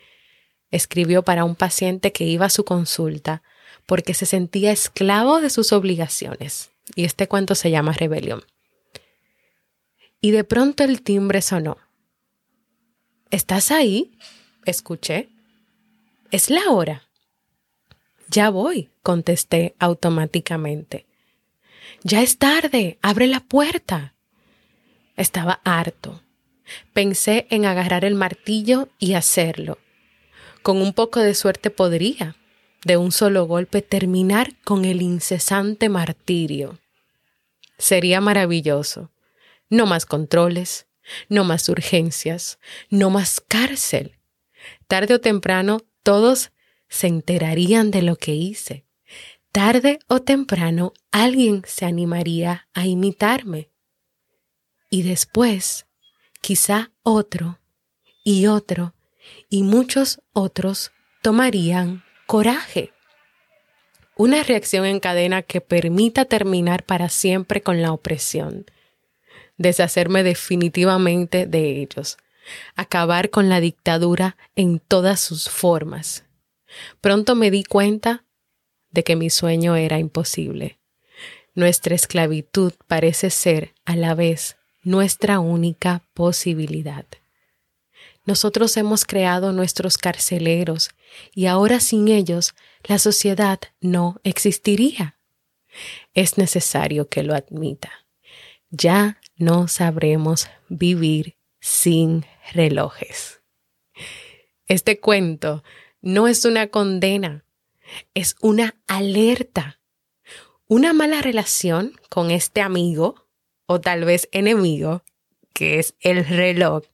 escribió 0.71 1.23
para 1.25 1.45
un 1.45 1.57
paciente 1.57 2.13
que 2.13 2.25
iba 2.25 2.47
a 2.47 2.51
su 2.51 2.65
consulta 2.65 3.43
porque 3.85 4.15
se 4.15 4.27
sentía 4.27 4.71
esclavo 4.71 5.41
de 5.41 5.51
sus 5.51 5.73
obligaciones. 5.73 6.71
Y 6.95 7.05
este 7.05 7.27
cuento 7.27 7.55
se 7.55 7.71
llama 7.71 7.93
Rebelión. 7.93 8.45
Y 10.21 10.31
de 10.31 10.45
pronto 10.45 10.85
el 10.85 11.03
timbre 11.03 11.43
sonó. 11.43 11.79
¿Estás 13.31 13.71
ahí? 13.71 14.19
Escuché. 14.65 15.31
Es 16.31 16.51
la 16.51 16.71
hora. 16.71 17.08
Ya 18.29 18.51
voy, 18.51 18.91
contesté 19.03 19.75
automáticamente. 19.79 21.07
Ya 22.03 22.23
es 22.23 22.39
tarde, 22.39 22.99
abre 23.03 23.27
la 23.27 23.41
puerta. 23.41 24.15
Estaba 25.17 25.61
harto. 25.65 26.23
Pensé 26.93 27.47
en 27.51 27.65
agarrar 27.65 28.05
el 28.05 28.15
martillo 28.15 28.89
y 28.99 29.15
hacerlo. 29.15 29.79
Con 30.63 30.83
un 30.83 30.93
poco 30.93 31.21
de 31.21 31.35
suerte 31.35 31.71
podría, 31.71 32.37
de 32.85 32.97
un 32.97 33.11
solo 33.11 33.47
golpe, 33.47 33.83
terminar 33.83 34.55
con 34.65 34.85
el 34.85 35.03
incesante 35.03 35.89
martirio. 35.89 36.79
Sería 37.79 38.21
maravilloso. 38.21 39.11
No 39.71 39.87
más 39.87 40.05
controles, 40.07 40.87
no 41.29 41.45
más 41.45 41.69
urgencias, 41.69 42.59
no 42.91 43.11
más 43.11 43.41
cárcel. 43.41 44.19
Tarde 44.87 45.15
o 45.15 45.21
temprano 45.21 45.81
todos 46.03 46.53
se 46.89 47.07
enterarían 47.07 47.91
de 47.91 48.03
lo 48.03 48.17
que 48.17 48.35
hice. 48.35 48.85
Tarde 49.53 49.99
o 50.09 50.21
temprano 50.21 50.93
alguien 51.11 51.63
se 51.67 51.85
animaría 51.85 52.69
a 52.75 52.87
imitarme. 52.87 53.71
Y 54.91 55.03
después 55.03 55.87
quizá 56.41 56.93
otro 57.03 57.59
y 58.25 58.47
otro 58.47 58.95
y 59.49 59.63
muchos 59.63 60.21
otros 60.33 60.93
tomarían 61.23 62.05
coraje. 62.27 62.93
Una 64.17 64.43
reacción 64.43 64.85
en 64.85 65.01
cadena 65.01 65.43
que 65.43 65.61
permita 65.61 66.25
terminar 66.25 66.85
para 66.85 67.09
siempre 67.09 67.63
con 67.63 67.81
la 67.83 67.93
opresión, 67.93 68.67
deshacerme 69.57 70.23
definitivamente 70.23 71.47
de 71.47 71.81
ellos, 71.81 72.19
acabar 72.75 73.31
con 73.31 73.49
la 73.49 73.61
dictadura 73.61 74.37
en 74.57 74.81
todas 74.81 75.21
sus 75.21 75.49
formas. 75.49 76.25
Pronto 77.01 77.35
me 77.35 77.51
di 77.51 77.65
cuenta 77.65 78.25
de 78.91 79.05
que 79.05 79.17
mi 79.17 79.31
sueño 79.31 79.77
era 79.77 79.99
imposible. 79.99 80.79
Nuestra 81.55 81.95
esclavitud 81.95 82.73
parece 82.87 83.31
ser, 83.31 83.75
a 83.85 83.97
la 83.97 84.15
vez, 84.15 84.57
nuestra 84.83 85.41
única 85.41 86.05
posibilidad. 86.15 87.07
Nosotros 88.25 88.77
hemos 88.77 89.05
creado 89.05 89.53
nuestros 89.53 89.97
carceleros 89.97 90.91
y 91.35 91.47
ahora 91.47 91.81
sin 91.81 92.09
ellos 92.09 92.55
la 92.85 92.99
sociedad 92.99 93.59
no 93.81 94.21
existiría. 94.23 95.19
Es 96.15 96.39
necesario 96.39 97.09
que 97.09 97.23
lo 97.23 97.35
admita. 97.35 97.91
Ya 98.71 99.21
no 99.37 99.67
sabremos 99.67 100.49
vivir 100.69 101.39
sin 101.61 102.27
relojes. 102.53 103.41
Este 104.67 105.01
cuento 105.01 105.65
no 106.01 106.29
es 106.29 106.45
una 106.45 106.69
condena, 106.69 107.45
es 108.15 108.37
una 108.41 108.77
alerta. 108.87 109.81
Una 110.67 110.93
mala 110.93 111.23
relación 111.23 111.95
con 112.11 112.31
este 112.31 112.61
amigo 112.61 113.27
o 113.67 113.81
tal 113.81 114.05
vez 114.05 114.29
enemigo, 114.33 115.03
que 115.55 115.79
es 115.79 115.95
el 116.01 116.27
reloj, 116.27 116.85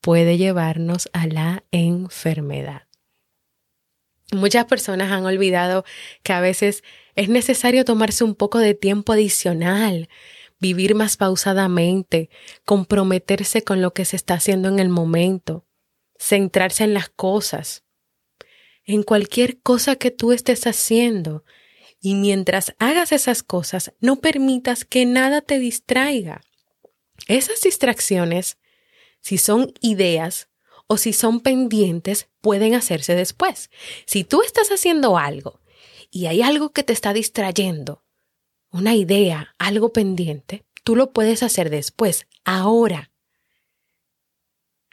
puede 0.00 0.36
llevarnos 0.36 1.08
a 1.12 1.26
la 1.26 1.64
enfermedad. 1.70 2.86
Muchas 4.32 4.66
personas 4.66 5.10
han 5.10 5.24
olvidado 5.24 5.84
que 6.22 6.32
a 6.32 6.40
veces 6.40 6.84
es 7.14 7.28
necesario 7.28 7.84
tomarse 7.84 8.24
un 8.24 8.34
poco 8.34 8.58
de 8.58 8.74
tiempo 8.74 9.12
adicional, 9.12 10.08
vivir 10.60 10.94
más 10.94 11.16
pausadamente, 11.16 12.28
comprometerse 12.64 13.62
con 13.62 13.80
lo 13.80 13.94
que 13.94 14.04
se 14.04 14.16
está 14.16 14.34
haciendo 14.34 14.68
en 14.68 14.80
el 14.80 14.88
momento, 14.90 15.64
centrarse 16.18 16.84
en 16.84 16.92
las 16.92 17.08
cosas, 17.08 17.85
en 18.86 19.02
cualquier 19.02 19.60
cosa 19.60 19.96
que 19.96 20.10
tú 20.10 20.32
estés 20.32 20.66
haciendo, 20.66 21.44
y 22.00 22.14
mientras 22.14 22.74
hagas 22.78 23.10
esas 23.12 23.42
cosas, 23.42 23.92
no 24.00 24.16
permitas 24.16 24.84
que 24.84 25.04
nada 25.04 25.40
te 25.40 25.58
distraiga. 25.58 26.42
Esas 27.26 27.60
distracciones, 27.62 28.58
si 29.20 29.38
son 29.38 29.72
ideas 29.80 30.48
o 30.86 30.98
si 30.98 31.12
son 31.12 31.40
pendientes, 31.40 32.28
pueden 32.40 32.74
hacerse 32.74 33.16
después. 33.16 33.70
Si 34.06 34.22
tú 34.22 34.42
estás 34.42 34.70
haciendo 34.70 35.18
algo 35.18 35.60
y 36.10 36.26
hay 36.26 36.42
algo 36.42 36.72
que 36.72 36.84
te 36.84 36.92
está 36.92 37.12
distrayendo, 37.12 38.04
una 38.70 38.94
idea, 38.94 39.54
algo 39.58 39.92
pendiente, 39.92 40.64
tú 40.84 40.94
lo 40.94 41.12
puedes 41.12 41.42
hacer 41.42 41.70
después, 41.70 42.28
ahora. 42.44 43.10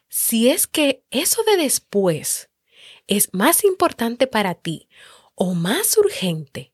Si 0.10 0.50
es 0.50 0.66
que 0.66 1.04
eso 1.12 1.44
de 1.44 1.58
después 1.58 2.50
es 3.16 3.30
más 3.34 3.64
importante 3.64 4.28
para 4.28 4.56
ti 4.56 4.88
o 5.36 5.54
más 5.54 5.98
urgente, 5.98 6.74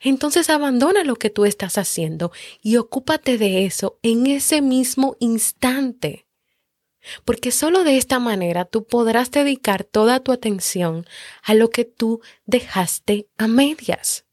entonces 0.00 0.48
abandona 0.50 1.04
lo 1.04 1.16
que 1.16 1.30
tú 1.30 1.44
estás 1.44 1.78
haciendo 1.78 2.32
y 2.62 2.76
ocúpate 2.76 3.38
de 3.38 3.64
eso 3.64 3.98
en 4.02 4.26
ese 4.26 4.62
mismo 4.62 5.16
instante. 5.18 6.24
porque 7.24 7.52
solo 7.52 7.84
de 7.84 7.96
esta 7.96 8.18
manera 8.18 8.64
tú 8.66 8.84
podrás 8.84 9.30
dedicar 9.30 9.84
toda 9.84 10.20
tu 10.20 10.32
atención 10.32 11.06
a 11.42 11.54
lo 11.54 11.70
que 11.70 11.84
tú 11.84 12.20
dejaste 12.44 13.28
a 13.38 13.46
medias. 13.46 14.26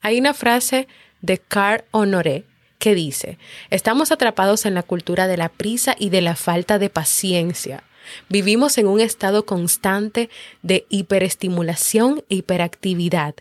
Hay 0.00 0.18
una 0.18 0.34
frase 0.34 0.88
de 1.20 1.38
Carl 1.38 1.84
Honoré 1.92 2.46
que 2.78 2.94
dice, 2.94 3.38
estamos 3.70 4.10
atrapados 4.10 4.66
en 4.66 4.74
la 4.74 4.82
cultura 4.82 5.26
de 5.26 5.36
la 5.36 5.50
prisa 5.50 5.94
y 5.98 6.10
de 6.10 6.22
la 6.22 6.36
falta 6.36 6.78
de 6.78 6.90
paciencia. 6.90 7.84
Vivimos 8.28 8.78
en 8.78 8.86
un 8.86 9.00
estado 9.00 9.44
constante 9.46 10.30
de 10.62 10.86
hiperestimulación 10.88 12.24
e 12.28 12.36
hiperactividad 12.36 13.34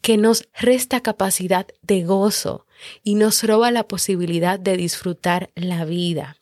que 0.00 0.16
nos 0.16 0.48
resta 0.54 1.00
capacidad 1.00 1.66
de 1.82 2.04
gozo 2.04 2.66
y 3.02 3.14
nos 3.14 3.42
roba 3.42 3.70
la 3.70 3.88
posibilidad 3.88 4.58
de 4.58 4.76
disfrutar 4.76 5.50
la 5.54 5.84
vida. 5.84 6.36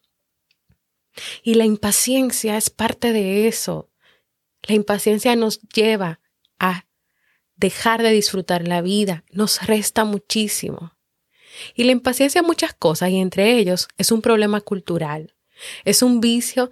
Y 1.43 1.55
la 1.55 1.65
impaciencia 1.65 2.57
es 2.57 2.71
parte 2.71 3.13
de 3.13 3.49
eso. 3.49 3.91
La 4.63 4.75
impaciencia 4.75 5.35
nos 5.37 5.61
lleva 5.61 6.21
a 6.59 6.87
dejar 7.57 8.03
de 8.03 8.11
disfrutar 8.11 8.67
la 8.67 8.81
vida, 8.81 9.25
nos 9.31 9.67
resta 9.67 10.05
muchísimo. 10.05 10.97
Y 11.75 11.85
la 11.85 11.93
impaciencia 11.93 12.43
muchas 12.43 12.75
cosas 12.75 13.11
y 13.11 13.19
entre 13.19 13.59
ellos 13.59 13.89
es 13.99 14.13
un 14.13 14.23
problema 14.23 14.61
cultural. 14.61 15.35
Es 15.85 16.03
un 16.03 16.21
vicio 16.21 16.71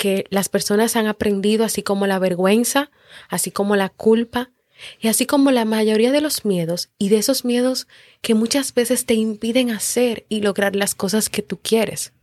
que 0.00 0.24
las 0.30 0.48
personas 0.48 0.96
han 0.96 1.06
aprendido 1.06 1.62
así 1.62 1.82
como 1.82 2.06
la 2.06 2.18
vergüenza, 2.18 2.90
así 3.28 3.50
como 3.50 3.76
la 3.76 3.90
culpa 3.90 4.48
y 4.98 5.08
así 5.08 5.26
como 5.26 5.50
la 5.50 5.66
mayoría 5.66 6.10
de 6.10 6.22
los 6.22 6.46
miedos 6.46 6.88
y 6.96 7.10
de 7.10 7.18
esos 7.18 7.44
miedos 7.44 7.86
que 8.22 8.32
muchas 8.32 8.72
veces 8.72 9.04
te 9.04 9.12
impiden 9.12 9.68
hacer 9.70 10.24
y 10.30 10.40
lograr 10.40 10.74
las 10.74 10.94
cosas 10.94 11.28
que 11.28 11.42
tú 11.42 11.58
quieres. 11.58 12.14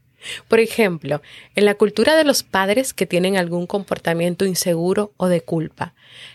Por 0.47 0.59
ejemplo, 0.59 1.21
en 1.53 1.65
la 1.65 1.75
cultura 1.75 2.15
de 2.15 2.23
los 2.23 2.41
padres 2.41 2.95
que 2.95 3.05
tienen 3.05 3.37
algún 3.37 3.67
comportamiento 3.67 4.45
inseguro 4.45 5.13
o 5.17 5.27
de 5.27 5.41
culpa, 5.41 5.93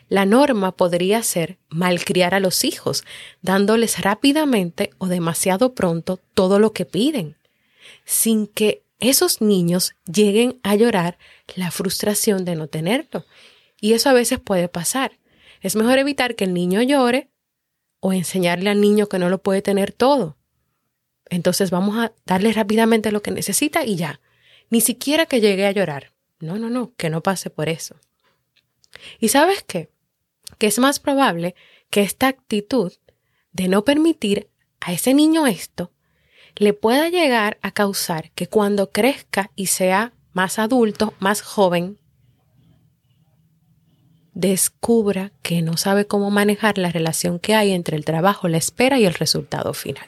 la 0.08 0.26
norma 0.26 0.70
podría 0.70 1.24
ser 1.24 1.58
malcriar 1.70 2.36
a 2.36 2.40
los 2.40 2.62
hijos, 2.62 3.02
dándoles 3.40 4.00
rápidamente 4.00 4.90
o 4.98 5.08
demasiado 5.08 5.74
pronto 5.74 6.20
todo 6.34 6.60
lo 6.60 6.72
que 6.72 6.84
piden, 6.84 7.34
sin 8.04 8.46
que 8.46 8.81
esos 9.02 9.40
niños 9.40 9.94
lleguen 10.10 10.60
a 10.62 10.74
llorar 10.74 11.18
la 11.54 11.70
frustración 11.70 12.44
de 12.44 12.56
no 12.56 12.68
tenerlo. 12.68 13.24
Y 13.80 13.92
eso 13.92 14.08
a 14.08 14.12
veces 14.14 14.40
puede 14.40 14.68
pasar. 14.68 15.18
Es 15.60 15.76
mejor 15.76 15.98
evitar 15.98 16.34
que 16.36 16.44
el 16.44 16.54
niño 16.54 16.82
llore 16.82 17.30
o 18.00 18.12
enseñarle 18.12 18.70
al 18.70 18.80
niño 18.80 19.08
que 19.08 19.18
no 19.18 19.28
lo 19.28 19.42
puede 19.42 19.62
tener 19.62 19.92
todo 19.92 20.36
entonces 21.32 21.70
vamos 21.70 21.96
a 21.96 22.12
darle 22.26 22.52
rápidamente 22.52 23.10
lo 23.10 23.22
que 23.22 23.30
necesita 23.30 23.86
y 23.86 23.96
ya. 23.96 24.20
Ni 24.68 24.82
siquiera 24.82 25.24
que 25.24 25.40
llegue 25.40 25.66
a 25.66 25.72
llorar. 25.72 26.12
No, 26.40 26.58
no, 26.58 26.68
no, 26.68 26.92
que 26.96 27.08
no 27.08 27.22
pase 27.22 27.48
por 27.48 27.70
eso. 27.70 27.96
¿Y 29.18 29.28
sabes 29.28 29.62
qué? 29.62 29.90
Que 30.58 30.66
es 30.66 30.78
más 30.78 31.00
probable 31.00 31.54
que 31.88 32.02
esta 32.02 32.28
actitud 32.28 32.92
de 33.52 33.68
no 33.68 33.82
permitir 33.82 34.50
a 34.80 34.92
ese 34.92 35.14
niño 35.14 35.46
esto 35.46 35.91
le 36.56 36.72
pueda 36.72 37.08
llegar 37.08 37.58
a 37.62 37.72
causar 37.72 38.30
que 38.32 38.46
cuando 38.46 38.90
crezca 38.90 39.50
y 39.56 39.66
sea 39.66 40.12
más 40.32 40.58
adulto, 40.58 41.14
más 41.18 41.42
joven, 41.42 41.98
descubra 44.34 45.32
que 45.42 45.62
no 45.62 45.76
sabe 45.76 46.06
cómo 46.06 46.30
manejar 46.30 46.78
la 46.78 46.90
relación 46.90 47.38
que 47.38 47.54
hay 47.54 47.72
entre 47.72 47.96
el 47.96 48.04
trabajo, 48.04 48.48
la 48.48 48.56
espera 48.56 48.98
y 48.98 49.04
el 49.04 49.14
resultado 49.14 49.74
final 49.74 50.06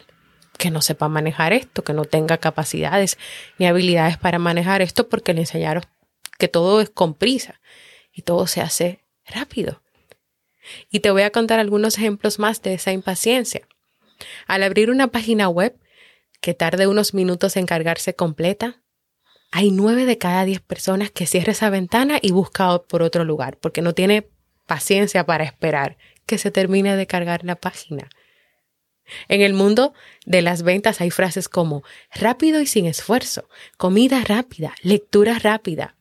que 0.59 0.71
no 0.71 0.83
sepa 0.83 1.09
manejar 1.09 1.53
esto, 1.53 1.85
que 1.85 1.93
no 1.93 2.05
tenga 2.05 2.39
capacidades 2.39 3.19
ni 3.59 3.67
habilidades 3.67 4.17
para 4.17 4.39
manejar 4.39 4.83
esto 4.83 5.09
porque 5.09 5.35
le 5.35 5.41
enseñaron 5.41 5.85
que 6.39 6.49
todo 6.49 6.81
es 6.81 6.91
con 6.91 7.15
prisa 7.15 7.61
y 8.13 8.23
todo 8.23 8.47
se 8.47 8.61
hace 8.61 9.05
rápido. 9.27 9.83
Y 10.91 11.01
te 11.01 11.11
voy 11.11 11.23
a 11.23 11.31
contar 11.31 11.61
algunos 11.61 11.99
ejemplos 11.99 12.39
más 12.39 12.63
de 12.63 12.75
esa 12.75 12.93
impaciencia. 12.93 13.69
Al 14.47 14.63
abrir 14.63 14.91
una 14.91 15.09
página 15.09 15.49
web 15.49 15.77
que 16.45 16.53
tarde 16.53 16.87
unos 16.87 17.15
minutos 17.15 17.57
en 17.57 17.65
cargarse 17.65 18.15
completa, 18.15 18.83
hay 19.51 19.71
nueve 19.71 20.05
de 20.05 20.19
cada 20.19 20.45
diez 20.45 20.61
personas 20.61 21.11
que 21.11 21.27
cierra 21.27 21.53
esa 21.53 21.71
ventana 21.71 22.19
y 22.21 22.33
busca 22.33 22.81
por 22.81 23.03
otro 23.03 23.25
lugar 23.25 23.57
porque 23.57 23.81
no 23.81 23.95
tiene 23.95 24.29
paciencia 24.67 25.25
para 25.25 25.45
esperar 25.45 25.97
que 26.27 26.37
se 26.37 26.51
termine 26.51 26.97
de 26.97 27.07
cargar 27.07 27.47
la 27.47 27.57
página. 27.57 28.11
En 29.29 29.41
el 29.41 29.55
mundo 29.55 29.95
de 30.27 30.43
las 30.43 30.65
ventas 30.65 31.01
hay 31.01 31.11
frases 31.11 31.49
como 31.49 31.83
rápido 32.15 32.61
y 32.61 32.67
sin 32.67 32.85
esfuerzo, 32.85 33.49
comida 33.79 34.23
rápida, 34.23 34.75
lectura 34.83 35.39
rápida. 35.39 35.97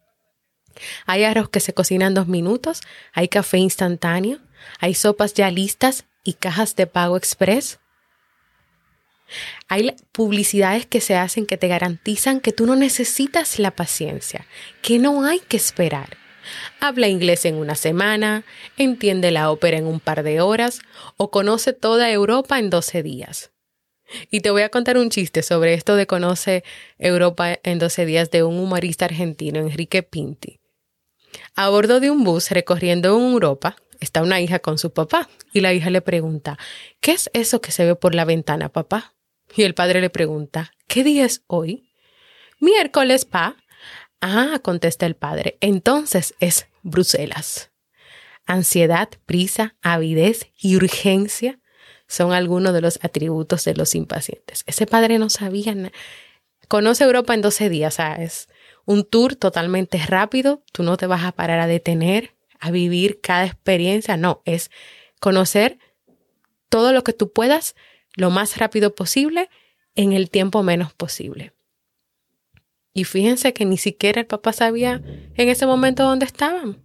Hay 1.06 1.24
arroz 1.24 1.48
que 1.48 1.62
se 1.62 1.74
cocina 1.74 2.08
en 2.08 2.16
dos 2.16 2.28
minutos, 2.28 2.82
hay 3.14 3.30
café 3.30 3.60
instantáneo, 3.60 4.40
hay 4.82 4.94
sopas 4.94 5.36
ya 5.36 5.50
listas 5.50 6.04
y 6.22 6.34
cajas 6.34 6.76
de 6.76 6.86
pago 6.86 7.16
express. 7.16 7.80
Hay 9.68 9.96
publicidades 10.12 10.86
que 10.86 11.02
se 11.02 11.16
hacen 11.16 11.46
que 11.46 11.58
te 11.58 11.68
garantizan 11.68 12.40
que 12.40 12.52
tú 12.52 12.66
no 12.66 12.76
necesitas 12.76 13.60
la 13.60 13.72
paciencia, 13.72 14.46
que 14.82 15.00
no 15.00 15.26
hay 15.26 15.40
que 15.40 15.58
esperar 15.58 16.18
habla 16.80 17.08
inglés 17.08 17.46
en 17.46 17.56
una 17.56 17.76
semana, 17.76 18.44
entiende 18.78 19.32
la 19.32 19.52
ópera 19.52 19.78
en 19.78 19.88
un 19.88 20.00
par 20.00 20.24
de 20.24 20.42
horas 20.42 20.82
o 21.18 21.32
conoce 21.32 21.74
toda 21.74 22.12
Europa 22.12 22.60
en 22.60 22.70
12 22.70 23.04
días. 23.04 23.52
Y 24.30 24.42
te 24.42 24.52
voy 24.52 24.62
a 24.62 24.70
contar 24.70 24.98
un 24.98 25.10
chiste 25.10 25.42
sobre 25.42 25.74
esto 25.74 25.96
de 25.96 26.08
conoce 26.08 26.64
Europa 27.00 27.58
en 27.64 27.80
12 27.80 28.06
días 28.06 28.32
de 28.32 28.44
un 28.44 28.60
humorista 28.60 29.06
argentino, 29.06 29.60
Enrique 29.60 30.04
Pinti. 30.04 30.60
A 31.56 31.70
bordo 31.70 32.00
de 32.00 32.12
un 32.12 32.24
bus 32.24 32.52
recorriendo 32.52 33.18
en 33.18 33.32
Europa 33.34 33.76
está 34.04 34.22
una 34.22 34.42
hija 34.42 34.60
con 34.60 34.78
su 34.78 34.92
papá 34.92 35.30
y 35.52 35.62
la 35.62 35.74
hija 35.74 35.90
le 35.90 36.02
pregunta, 36.02 36.58
¿qué 37.00 37.12
es 37.12 37.30
eso 37.34 37.62
que 37.62 37.72
se 37.72 37.86
ve 37.86 37.96
por 37.96 38.16
la 38.16 38.26
ventana, 38.26 38.70
papá? 38.70 39.14
Y 39.56 39.64
el 39.64 39.74
padre 39.74 40.02
le 40.02 40.10
pregunta, 40.10 40.74
¿qué 40.88 41.04
día 41.04 41.26
es 41.26 41.44
hoy? 41.48 41.90
Miércoles, 42.60 43.26
pa. 43.26 43.58
Ah, 44.22 44.60
contesta 44.64 45.06
el 45.06 45.16
padre, 45.16 45.58
entonces 45.60 46.34
es 46.40 46.68
Bruselas. 46.82 47.72
Ansiedad, 48.46 49.10
prisa, 49.26 49.76
avidez 49.82 50.48
y 50.58 50.76
urgencia 50.76 51.60
son 52.08 52.34
algunos 52.34 52.74
de 52.74 52.82
los 52.82 53.00
atributos 53.02 53.64
de 53.66 53.76
los 53.76 53.96
impacientes. 53.96 54.64
Ese 54.66 54.86
padre 54.86 55.20
no 55.20 55.30
sabía 55.30 55.74
nada. 55.76 55.92
Conoce 56.68 57.04
Europa 57.04 57.34
en 57.34 57.42
12 57.42 57.70
días, 57.70 57.98
es 58.18 58.48
Un 58.86 59.04
tour 59.04 59.36
totalmente 59.36 59.98
rápido, 59.98 60.64
tú 60.72 60.84
no 60.84 60.98
te 60.98 61.08
vas 61.08 61.24
a 61.24 61.32
parar 61.32 61.60
a 61.60 61.68
detener, 61.68 62.34
a 62.64 62.72
vivir 62.72 63.20
cada 63.20 63.46
experiencia, 63.46 64.16
no, 64.16 64.42
es 64.46 64.72
conocer 65.20 65.80
todo 66.70 66.94
lo 66.94 67.04
que 67.04 67.12
tú 67.12 67.34
puedas 67.34 67.76
lo 68.16 68.30
más 68.30 68.56
rápido 68.56 68.96
posible 68.96 69.50
en 69.96 70.14
el 70.14 70.30
tiempo 70.30 70.64
menos 70.64 70.94
posible. 70.94 71.52
Y 72.94 73.04
fíjense 73.04 73.54
que 73.54 73.66
ni 73.66 73.78
siquiera 73.78 74.22
el 74.22 74.28
papá 74.28 74.54
sabía 74.54 75.02
en 75.36 75.50
ese 75.50 75.66
momento 75.66 76.04
dónde 76.04 76.26
estaban. 76.26 76.82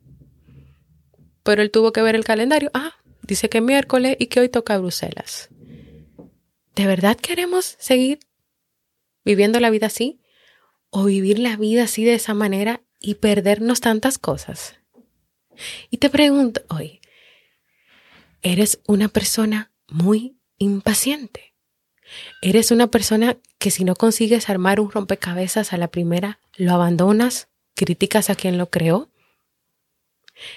Pero 1.45 1.63
él 1.63 1.71
tuvo 1.71 1.93
que 1.93 2.03
ver 2.03 2.17
el 2.17 2.25
calendario. 2.25 2.73
Ah, 2.75 2.97
dice 3.23 3.49
que 3.49 3.61
miércoles 3.61 4.17
y 4.19 4.27
que 4.27 4.41
hoy 4.41 4.49
toca 4.49 4.79
Bruselas. 4.79 5.49
¿De 6.75 6.87
verdad 6.87 7.17
queremos 7.17 7.77
seguir 7.79 8.19
viviendo 9.25 9.61
la 9.61 9.71
vida 9.71 9.87
así? 9.87 10.21
¿O 10.91 11.05
vivir 11.05 11.39
la 11.39 11.57
vida 11.57 11.85
así 11.85 12.05
de 12.05 12.15
esa 12.15 12.35
manera 12.35 12.83
y 12.99 13.15
perdernos 13.15 13.81
tantas 13.81 14.19
cosas? 14.19 14.78
Y 15.91 15.99
te 15.99 16.11
pregunto 16.11 16.63
hoy, 16.69 17.01
¿eres 18.43 18.81
una 18.87 19.09
persona 19.09 19.71
muy 19.89 20.37
impaciente? 20.59 21.55
Eres 22.41 22.71
una 22.71 22.87
persona 22.87 23.37
que 23.59 23.71
si 23.71 23.85
no 23.85 23.95
consigues 23.95 24.49
armar 24.49 24.81
un 24.81 24.91
rompecabezas 24.91 25.73
a 25.73 25.77
la 25.77 25.89
primera, 25.89 26.39
lo 26.57 26.73
abandonas, 26.73 27.49
criticas 27.75 28.31
a 28.31 28.35
quien 28.35 28.59
lo 28.59 28.71
creó. 28.71 29.09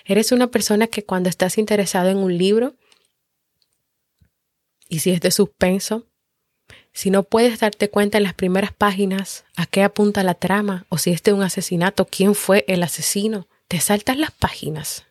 Eres 0.05 0.31
una 0.31 0.47
persona 0.47 0.87
que 0.87 1.03
cuando 1.03 1.29
estás 1.29 1.57
interesado 1.57 2.09
en 2.09 2.17
un 2.17 2.37
libro, 2.37 2.75
y 4.87 4.99
si 4.99 5.11
es 5.11 5.21
de 5.21 5.31
suspenso, 5.31 6.05
si 6.93 7.09
no 7.09 7.23
puedes 7.23 7.59
darte 7.59 7.89
cuenta 7.89 8.17
en 8.17 8.25
las 8.25 8.33
primeras 8.33 8.73
páginas 8.73 9.45
a 9.55 9.65
qué 9.65 9.83
apunta 9.83 10.23
la 10.23 10.33
trama 10.33 10.85
o 10.89 10.97
si 10.97 11.11
es 11.11 11.23
de 11.23 11.33
un 11.33 11.41
asesinato, 11.41 12.05
quién 12.05 12.35
fue 12.35 12.65
el 12.67 12.83
asesino, 12.83 13.47
te 13.71 13.79
saltas 13.79 14.17
las 14.17 14.31
páginas. 14.31 15.05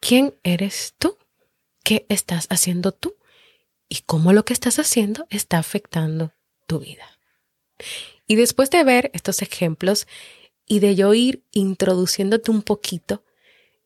¿Quién 0.00 0.34
eres 0.42 0.94
tú? 0.98 1.18
¿Qué 1.82 2.06
estás 2.08 2.46
haciendo 2.48 2.92
tú? 2.92 3.14
y 3.88 4.02
cómo 4.06 4.32
lo 4.32 4.44
que 4.44 4.52
estás 4.52 4.80
haciendo 4.80 5.26
está 5.30 5.58
afectando 5.58 6.32
tu 6.66 6.80
vida. 6.80 7.18
Y 8.26 8.34
después 8.34 8.70
de 8.70 8.82
ver 8.82 9.10
estos 9.14 9.40
ejemplos 9.40 10.08
y 10.66 10.80
de 10.80 10.96
yo 10.96 11.14
ir 11.14 11.44
introduciéndote 11.52 12.50
un 12.50 12.62
poquito 12.62 13.22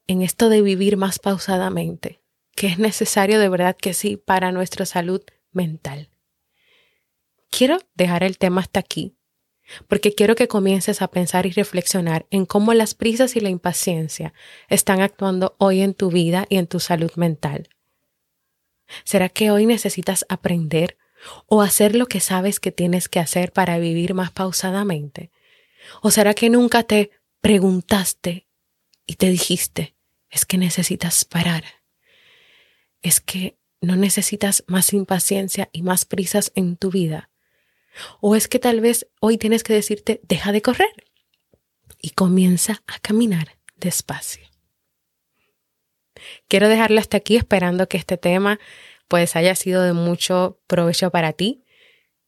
en 0.06 0.22
esto 0.22 0.48
de 0.48 0.62
vivir 0.62 0.96
más 0.96 1.18
pausadamente, 1.18 2.20
que 2.54 2.68
es 2.68 2.78
necesario 2.78 3.38
de 3.38 3.50
verdad 3.50 3.76
que 3.76 3.92
sí 3.92 4.16
para 4.16 4.50
nuestra 4.50 4.86
salud 4.86 5.20
mental. 5.52 6.08
Quiero 7.50 7.78
dejar 7.94 8.22
el 8.22 8.38
tema 8.38 8.62
hasta 8.62 8.80
aquí, 8.80 9.14
porque 9.86 10.14
quiero 10.14 10.34
que 10.34 10.48
comiences 10.48 11.02
a 11.02 11.08
pensar 11.08 11.46
y 11.46 11.50
reflexionar 11.50 12.26
en 12.30 12.46
cómo 12.46 12.74
las 12.74 12.94
prisas 12.94 13.36
y 13.36 13.40
la 13.40 13.50
impaciencia 13.50 14.32
están 14.68 15.00
actuando 15.00 15.54
hoy 15.58 15.80
en 15.80 15.94
tu 15.94 16.10
vida 16.10 16.46
y 16.48 16.56
en 16.56 16.66
tu 16.66 16.80
salud 16.80 17.12
mental. 17.16 17.68
¿Será 19.04 19.28
que 19.28 19.50
hoy 19.50 19.66
necesitas 19.66 20.24
aprender 20.28 20.96
o 21.46 21.62
hacer 21.62 21.94
lo 21.94 22.06
que 22.06 22.20
sabes 22.20 22.60
que 22.60 22.72
tienes 22.72 23.08
que 23.08 23.20
hacer 23.20 23.52
para 23.52 23.78
vivir 23.78 24.14
más 24.14 24.30
pausadamente? 24.30 25.30
¿O 26.02 26.10
será 26.10 26.34
que 26.34 26.50
nunca 26.50 26.82
te 26.82 27.10
preguntaste 27.40 28.46
y 29.06 29.14
te 29.14 29.28
dijiste, 29.28 29.94
es 30.30 30.46
que 30.46 30.58
necesitas 30.58 31.24
parar? 31.24 31.64
Es 33.02 33.20
que 33.20 33.58
no 33.80 33.96
necesitas 33.96 34.64
más 34.66 34.92
impaciencia 34.92 35.68
y 35.72 35.82
más 35.82 36.04
prisas 36.04 36.52
en 36.54 36.76
tu 36.76 36.90
vida. 36.90 37.30
O 38.20 38.36
es 38.36 38.48
que 38.48 38.58
tal 38.58 38.80
vez 38.80 39.08
hoy 39.20 39.38
tienes 39.38 39.62
que 39.62 39.72
decirte, 39.72 40.20
deja 40.24 40.52
de 40.52 40.62
correr 40.62 40.92
y 42.00 42.10
comienza 42.10 42.82
a 42.86 42.98
caminar 43.00 43.58
despacio. 43.76 44.46
Quiero 46.48 46.68
dejarlo 46.68 47.00
hasta 47.00 47.16
aquí 47.16 47.36
esperando 47.36 47.88
que 47.88 47.96
este 47.96 48.16
tema 48.16 48.58
pues 49.08 49.36
haya 49.36 49.54
sido 49.54 49.82
de 49.82 49.92
mucho 49.92 50.60
provecho 50.66 51.10
para 51.10 51.32
ti. 51.32 51.64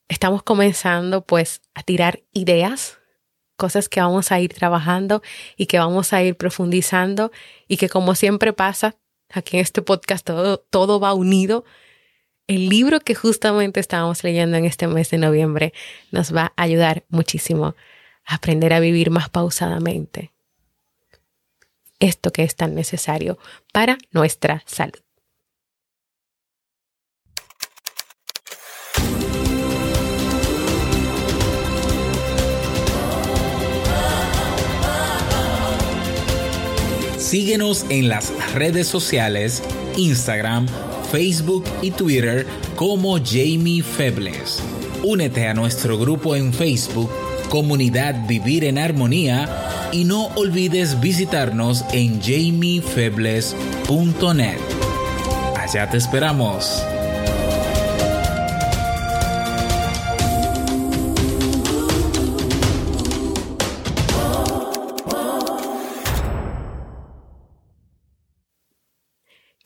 Estamos 0.09 0.43
comenzando 0.43 1.25
pues 1.25 1.61
a 1.75 1.83
tirar 1.83 2.23
ideas, 2.33 2.99
cosas 3.57 3.89
que 3.89 4.01
vamos 4.01 4.33
a 4.33 4.41
ir 4.41 4.55
trabajando 4.55 5.23
y 5.57 5.67
que 5.67 5.79
vamos 5.79 6.13
a 6.13 6.23
ir 6.23 6.37
profundizando 6.37 7.31
y 7.69 7.77
que 7.77 7.89
como 7.89 8.15
siempre 8.15 8.53
pasa, 8.53 8.97
aquí 9.29 9.59
en 9.59 9.63
este 9.63 9.83
podcast 9.83 10.27
todo, 10.27 10.59
todo 10.59 10.99
va 10.99 11.15
unido 11.15 11.65
el 12.51 12.69
libro 12.69 12.99
que 12.99 13.15
justamente 13.15 13.79
estábamos 13.79 14.25
leyendo 14.25 14.57
en 14.57 14.65
este 14.65 14.89
mes 14.89 15.09
de 15.11 15.19
noviembre 15.19 15.73
nos 16.11 16.35
va 16.35 16.53
a 16.57 16.63
ayudar 16.65 17.05
muchísimo 17.09 17.77
a 18.25 18.35
aprender 18.35 18.73
a 18.73 18.81
vivir 18.81 19.11
más 19.11 19.29
pausadamente. 19.29 20.33
Esto 22.01 22.33
que 22.33 22.43
es 22.43 22.57
tan 22.57 22.75
necesario 22.75 23.39
para 23.73 23.99
nuestra 24.11 24.65
salud. 24.67 24.99
Síguenos 37.17 37.87
en 37.91 38.09
las 38.09 38.33
redes 38.55 38.89
sociales, 38.89 39.63
Instagram, 39.97 40.67
Facebook 41.11 41.65
y 41.83 41.91
Twitter 41.91 42.47
como 42.77 43.19
Jamie 43.19 43.83
Febles. 43.83 44.63
Únete 45.03 45.49
a 45.49 45.55
nuestro 45.55 45.99
grupo 45.99 46.37
en 46.37 46.53
Facebook, 46.53 47.11
Comunidad 47.49 48.27
Vivir 48.27 48.65
en 48.65 48.77
Armonía, 48.79 49.89
y 49.93 50.05
no 50.05 50.27
olvides 50.37 51.01
visitarnos 51.01 51.85
en 51.93 52.21
jamiefebles.net. 52.21 54.59
Allá 55.57 55.91
te 55.91 55.97
esperamos. 55.97 56.85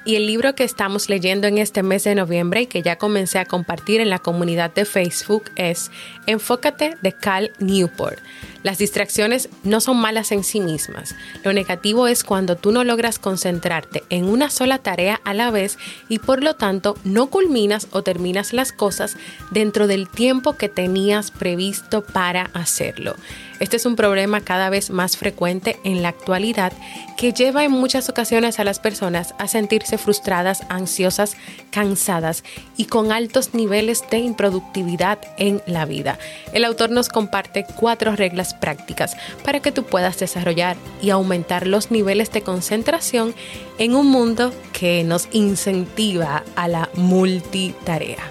Y 0.04 0.16
el 0.16 0.26
libro 0.26 0.54
que 0.54 0.64
estamos 0.64 1.08
leyendo 1.08 1.46
en 1.46 1.58
este 1.58 1.84
mes 1.84 2.02
de 2.02 2.16
noviembre 2.16 2.62
y 2.62 2.66
que 2.66 2.82
ya 2.82 2.96
comencé 2.96 3.38
a 3.38 3.44
compartir 3.44 4.00
en 4.00 4.10
la 4.10 4.18
comunidad 4.18 4.72
de 4.72 4.84
Facebook 4.84 5.44
es 5.54 5.92
Enfócate 6.26 6.96
de 7.02 7.12
Cal 7.12 7.52
Newport. 7.60 8.18
Las 8.62 8.78
distracciones 8.78 9.48
no 9.64 9.80
son 9.80 9.96
malas 9.96 10.30
en 10.30 10.44
sí 10.44 10.60
mismas. 10.60 11.14
Lo 11.42 11.52
negativo 11.52 12.06
es 12.06 12.22
cuando 12.22 12.56
tú 12.56 12.70
no 12.70 12.84
logras 12.84 13.18
concentrarte 13.18 14.04
en 14.08 14.24
una 14.24 14.50
sola 14.50 14.78
tarea 14.78 15.20
a 15.24 15.34
la 15.34 15.50
vez 15.50 15.78
y 16.08 16.20
por 16.20 16.42
lo 16.42 16.54
tanto 16.54 16.96
no 17.02 17.26
culminas 17.26 17.88
o 17.90 18.02
terminas 18.02 18.52
las 18.52 18.72
cosas 18.72 19.16
dentro 19.50 19.86
del 19.86 20.08
tiempo 20.08 20.54
que 20.54 20.68
tenías 20.68 21.30
previsto 21.30 22.02
para 22.02 22.50
hacerlo. 22.54 23.16
Este 23.58 23.76
es 23.76 23.86
un 23.86 23.94
problema 23.94 24.40
cada 24.40 24.70
vez 24.70 24.90
más 24.90 25.16
frecuente 25.16 25.78
en 25.84 26.02
la 26.02 26.08
actualidad 26.08 26.72
que 27.16 27.32
lleva 27.32 27.62
en 27.62 27.70
muchas 27.70 28.08
ocasiones 28.08 28.58
a 28.58 28.64
las 28.64 28.80
personas 28.80 29.36
a 29.38 29.46
sentirse 29.46 29.98
frustradas, 29.98 30.62
ansiosas, 30.68 31.36
cansadas 31.70 32.42
y 32.76 32.86
con 32.86 33.12
altos 33.12 33.54
niveles 33.54 34.02
de 34.10 34.18
improductividad 34.18 35.20
en 35.36 35.62
la 35.66 35.84
vida. 35.84 36.18
El 36.52 36.64
autor 36.64 36.90
nos 36.90 37.08
comparte 37.08 37.64
cuatro 37.76 38.16
reglas 38.16 38.51
prácticas 38.54 39.16
para 39.44 39.60
que 39.60 39.72
tú 39.72 39.84
puedas 39.84 40.18
desarrollar 40.18 40.76
y 41.00 41.10
aumentar 41.10 41.66
los 41.66 41.90
niveles 41.90 42.30
de 42.32 42.42
concentración 42.42 43.34
en 43.78 43.94
un 43.94 44.06
mundo 44.06 44.52
que 44.72 45.04
nos 45.04 45.28
incentiva 45.32 46.44
a 46.56 46.68
la 46.68 46.88
multitarea. 46.94 48.22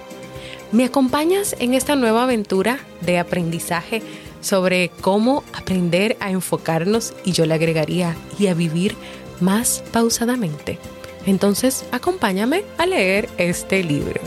¿Me 0.71 0.85
acompañas 0.85 1.55
en 1.59 1.73
esta 1.73 1.95
nueva 1.95 2.23
aventura 2.23 2.79
de 3.01 3.19
aprendizaje? 3.19 4.01
sobre 4.41 4.89
cómo 5.01 5.43
aprender 5.53 6.17
a 6.19 6.31
enfocarnos 6.31 7.13
y 7.23 7.31
yo 7.31 7.45
le 7.45 7.53
agregaría 7.53 8.15
y 8.37 8.47
a 8.47 8.53
vivir 8.53 8.95
más 9.39 9.83
pausadamente. 9.91 10.79
Entonces, 11.25 11.85
acompáñame 11.91 12.63
a 12.77 12.85
leer 12.85 13.29
este 13.37 13.83
libro. 13.83 14.21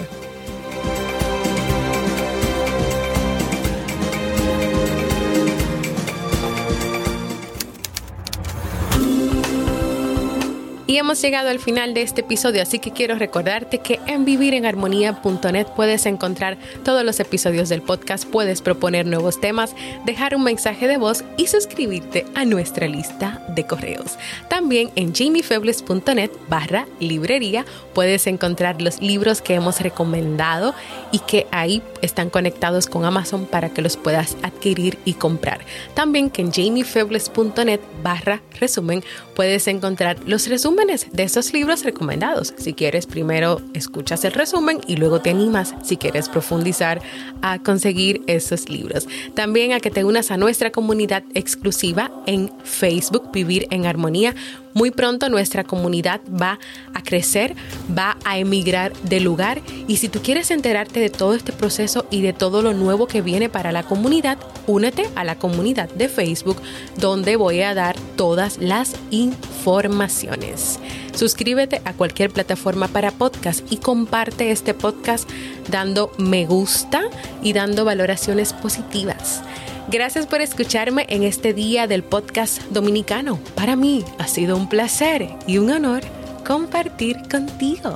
Hemos 10.97 11.21
llegado 11.21 11.51
al 11.51 11.59
final 11.59 11.93
de 11.93 12.03
este 12.03 12.21
episodio, 12.21 12.63
así 12.63 12.79
que 12.79 12.93
quiero 12.93 13.17
recordarte 13.17 13.79
que 13.79 13.99
en 14.07 14.25
vivirenarmonía.net 14.25 15.67
puedes 15.75 16.07
encontrar 16.07 16.57
todos 16.85 17.05
los 17.05 17.19
episodios 17.19 17.69
del 17.69 17.83
podcast, 17.83 18.25
puedes 18.25 18.63
proponer 18.63 19.05
nuevos 19.05 19.41
temas, 19.41 19.75
dejar 20.07 20.37
un 20.37 20.45
mensaje 20.45 20.87
de 20.87 20.97
voz 20.97 21.25
y 21.37 21.49
suscribirte 21.49 22.25
a 22.37 22.45
nuestra 22.45 22.87
lista 22.87 23.45
de 23.49 23.67
correos. 23.67 24.19
También 24.49 24.93
en 24.95 25.13
jamiefebles.net 25.13 26.31
barra 26.49 26.87
librería 27.01 27.65
puedes 27.93 28.29
encontrar 28.29 28.81
los 28.81 29.03
libros 29.03 29.41
que 29.43 29.55
hemos 29.55 29.81
recomendado 29.81 30.75
y 31.11 31.19
que 31.19 31.49
ahí 31.51 31.83
están 32.03 32.31
conectados 32.31 32.87
con 32.87 33.05
Amazon 33.05 33.47
para 33.47 33.71
que 33.71 33.83
los 33.83 33.97
puedas 33.97 34.37
adquirir 34.43 34.99
y 35.05 35.15
comprar. 35.15 35.61
También 35.95 36.31
que 36.31 36.43
en 36.43 36.53
jamiefebles.net 36.53 37.81
barra 38.03 38.43
resumen 38.61 39.03
puedes 39.35 39.67
encontrar 39.67 40.19
los 40.25 40.47
resúmenes 40.47 40.84
de 40.87 41.23
esos 41.23 41.53
libros 41.55 41.83
recomendados. 41.83 42.53
Si 42.59 42.75
quieres, 42.75 43.07
primero 43.07 43.63
escuchas 43.73 44.25
el 44.25 44.33
resumen 44.33 44.81
y 44.87 44.97
luego 44.97 45.21
te 45.21 45.31
animas, 45.31 45.75
si 45.83 45.97
quieres 45.97 46.29
profundizar, 46.29 47.01
a 47.41 47.59
conseguir 47.59 48.23
esos 48.27 48.69
libros. 48.69 49.09
También 49.35 49.73
a 49.73 49.81
que 49.81 49.91
te 49.91 50.05
unas 50.05 50.31
a 50.31 50.37
nuestra 50.37 50.71
comunidad 50.71 51.25
exclusiva 51.33 52.11
en 52.27 52.51
Facebook, 52.65 53.31
Vivir 53.33 53.67
en 53.71 53.87
Armonía 53.87 54.35
Muy 54.75 54.91
pronto 54.91 55.29
nuestra 55.29 55.63
comunidad 55.63 56.21
va 56.29 56.59
a 56.93 57.03
crecer, 57.03 57.55
va 57.97 58.19
a 58.25 58.39
emigrar 58.39 58.93
de 59.05 59.21
lugar 59.21 59.63
y 59.87 59.99
si 59.99 60.09
tú 60.09 60.21
quieres 60.21 60.51
enterarte 60.51 60.99
de 60.99 61.11
todo 61.11 61.35
este 61.35 61.53
proceso 61.53 62.07
y 62.11 62.23
de 62.23 62.33
todo 62.33 62.61
lo 62.61 62.75
nuevo 62.75 63.07
que 63.07 63.23
viene 63.23 63.49
para 63.49 63.71
la 63.71 63.85
comunidad, 63.85 64.37
únete 64.67 65.09
a 65.15 65.23
la 65.23 65.39
comunidad 65.39 65.89
de 65.91 66.09
Facebook 66.09 66.61
donde 66.97 67.37
voy 67.37 67.63
a 67.63 67.75
dar 67.75 67.97
todas 68.17 68.59
las 68.59 68.97
informaciones. 69.13 70.81
Suscríbete 71.15 71.81
a 71.85 71.93
cualquier 71.93 72.31
plataforma 72.31 72.89
para 72.89 73.13
podcast 73.13 73.65
y 73.71 73.77
comparte 73.77 74.51
este 74.51 74.75
podcast 74.75 75.31
dando 75.71 76.11
me 76.19 76.47
gusta 76.47 77.03
y 77.43 77.53
dando 77.53 77.85
valoraciones 77.85 78.53
positivas. 78.53 79.43
Gracias 79.89 80.27
por 80.27 80.41
escucharme 80.41 81.07
en 81.09 81.23
este 81.23 81.53
día 81.53 81.87
del 81.87 82.03
podcast 82.03 82.63
dominicano. 82.71 83.39
Para 83.55 83.77
mí 83.77 84.05
ha 84.19 84.27
sido 84.27 84.57
un 84.57 84.69
placer 84.69 85.29
y 85.47 85.59
un 85.59 85.71
honor 85.71 86.03
compartir 86.47 87.17
contigo. 87.29 87.95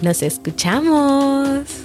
Nos 0.00 0.22
escuchamos. 0.22 1.83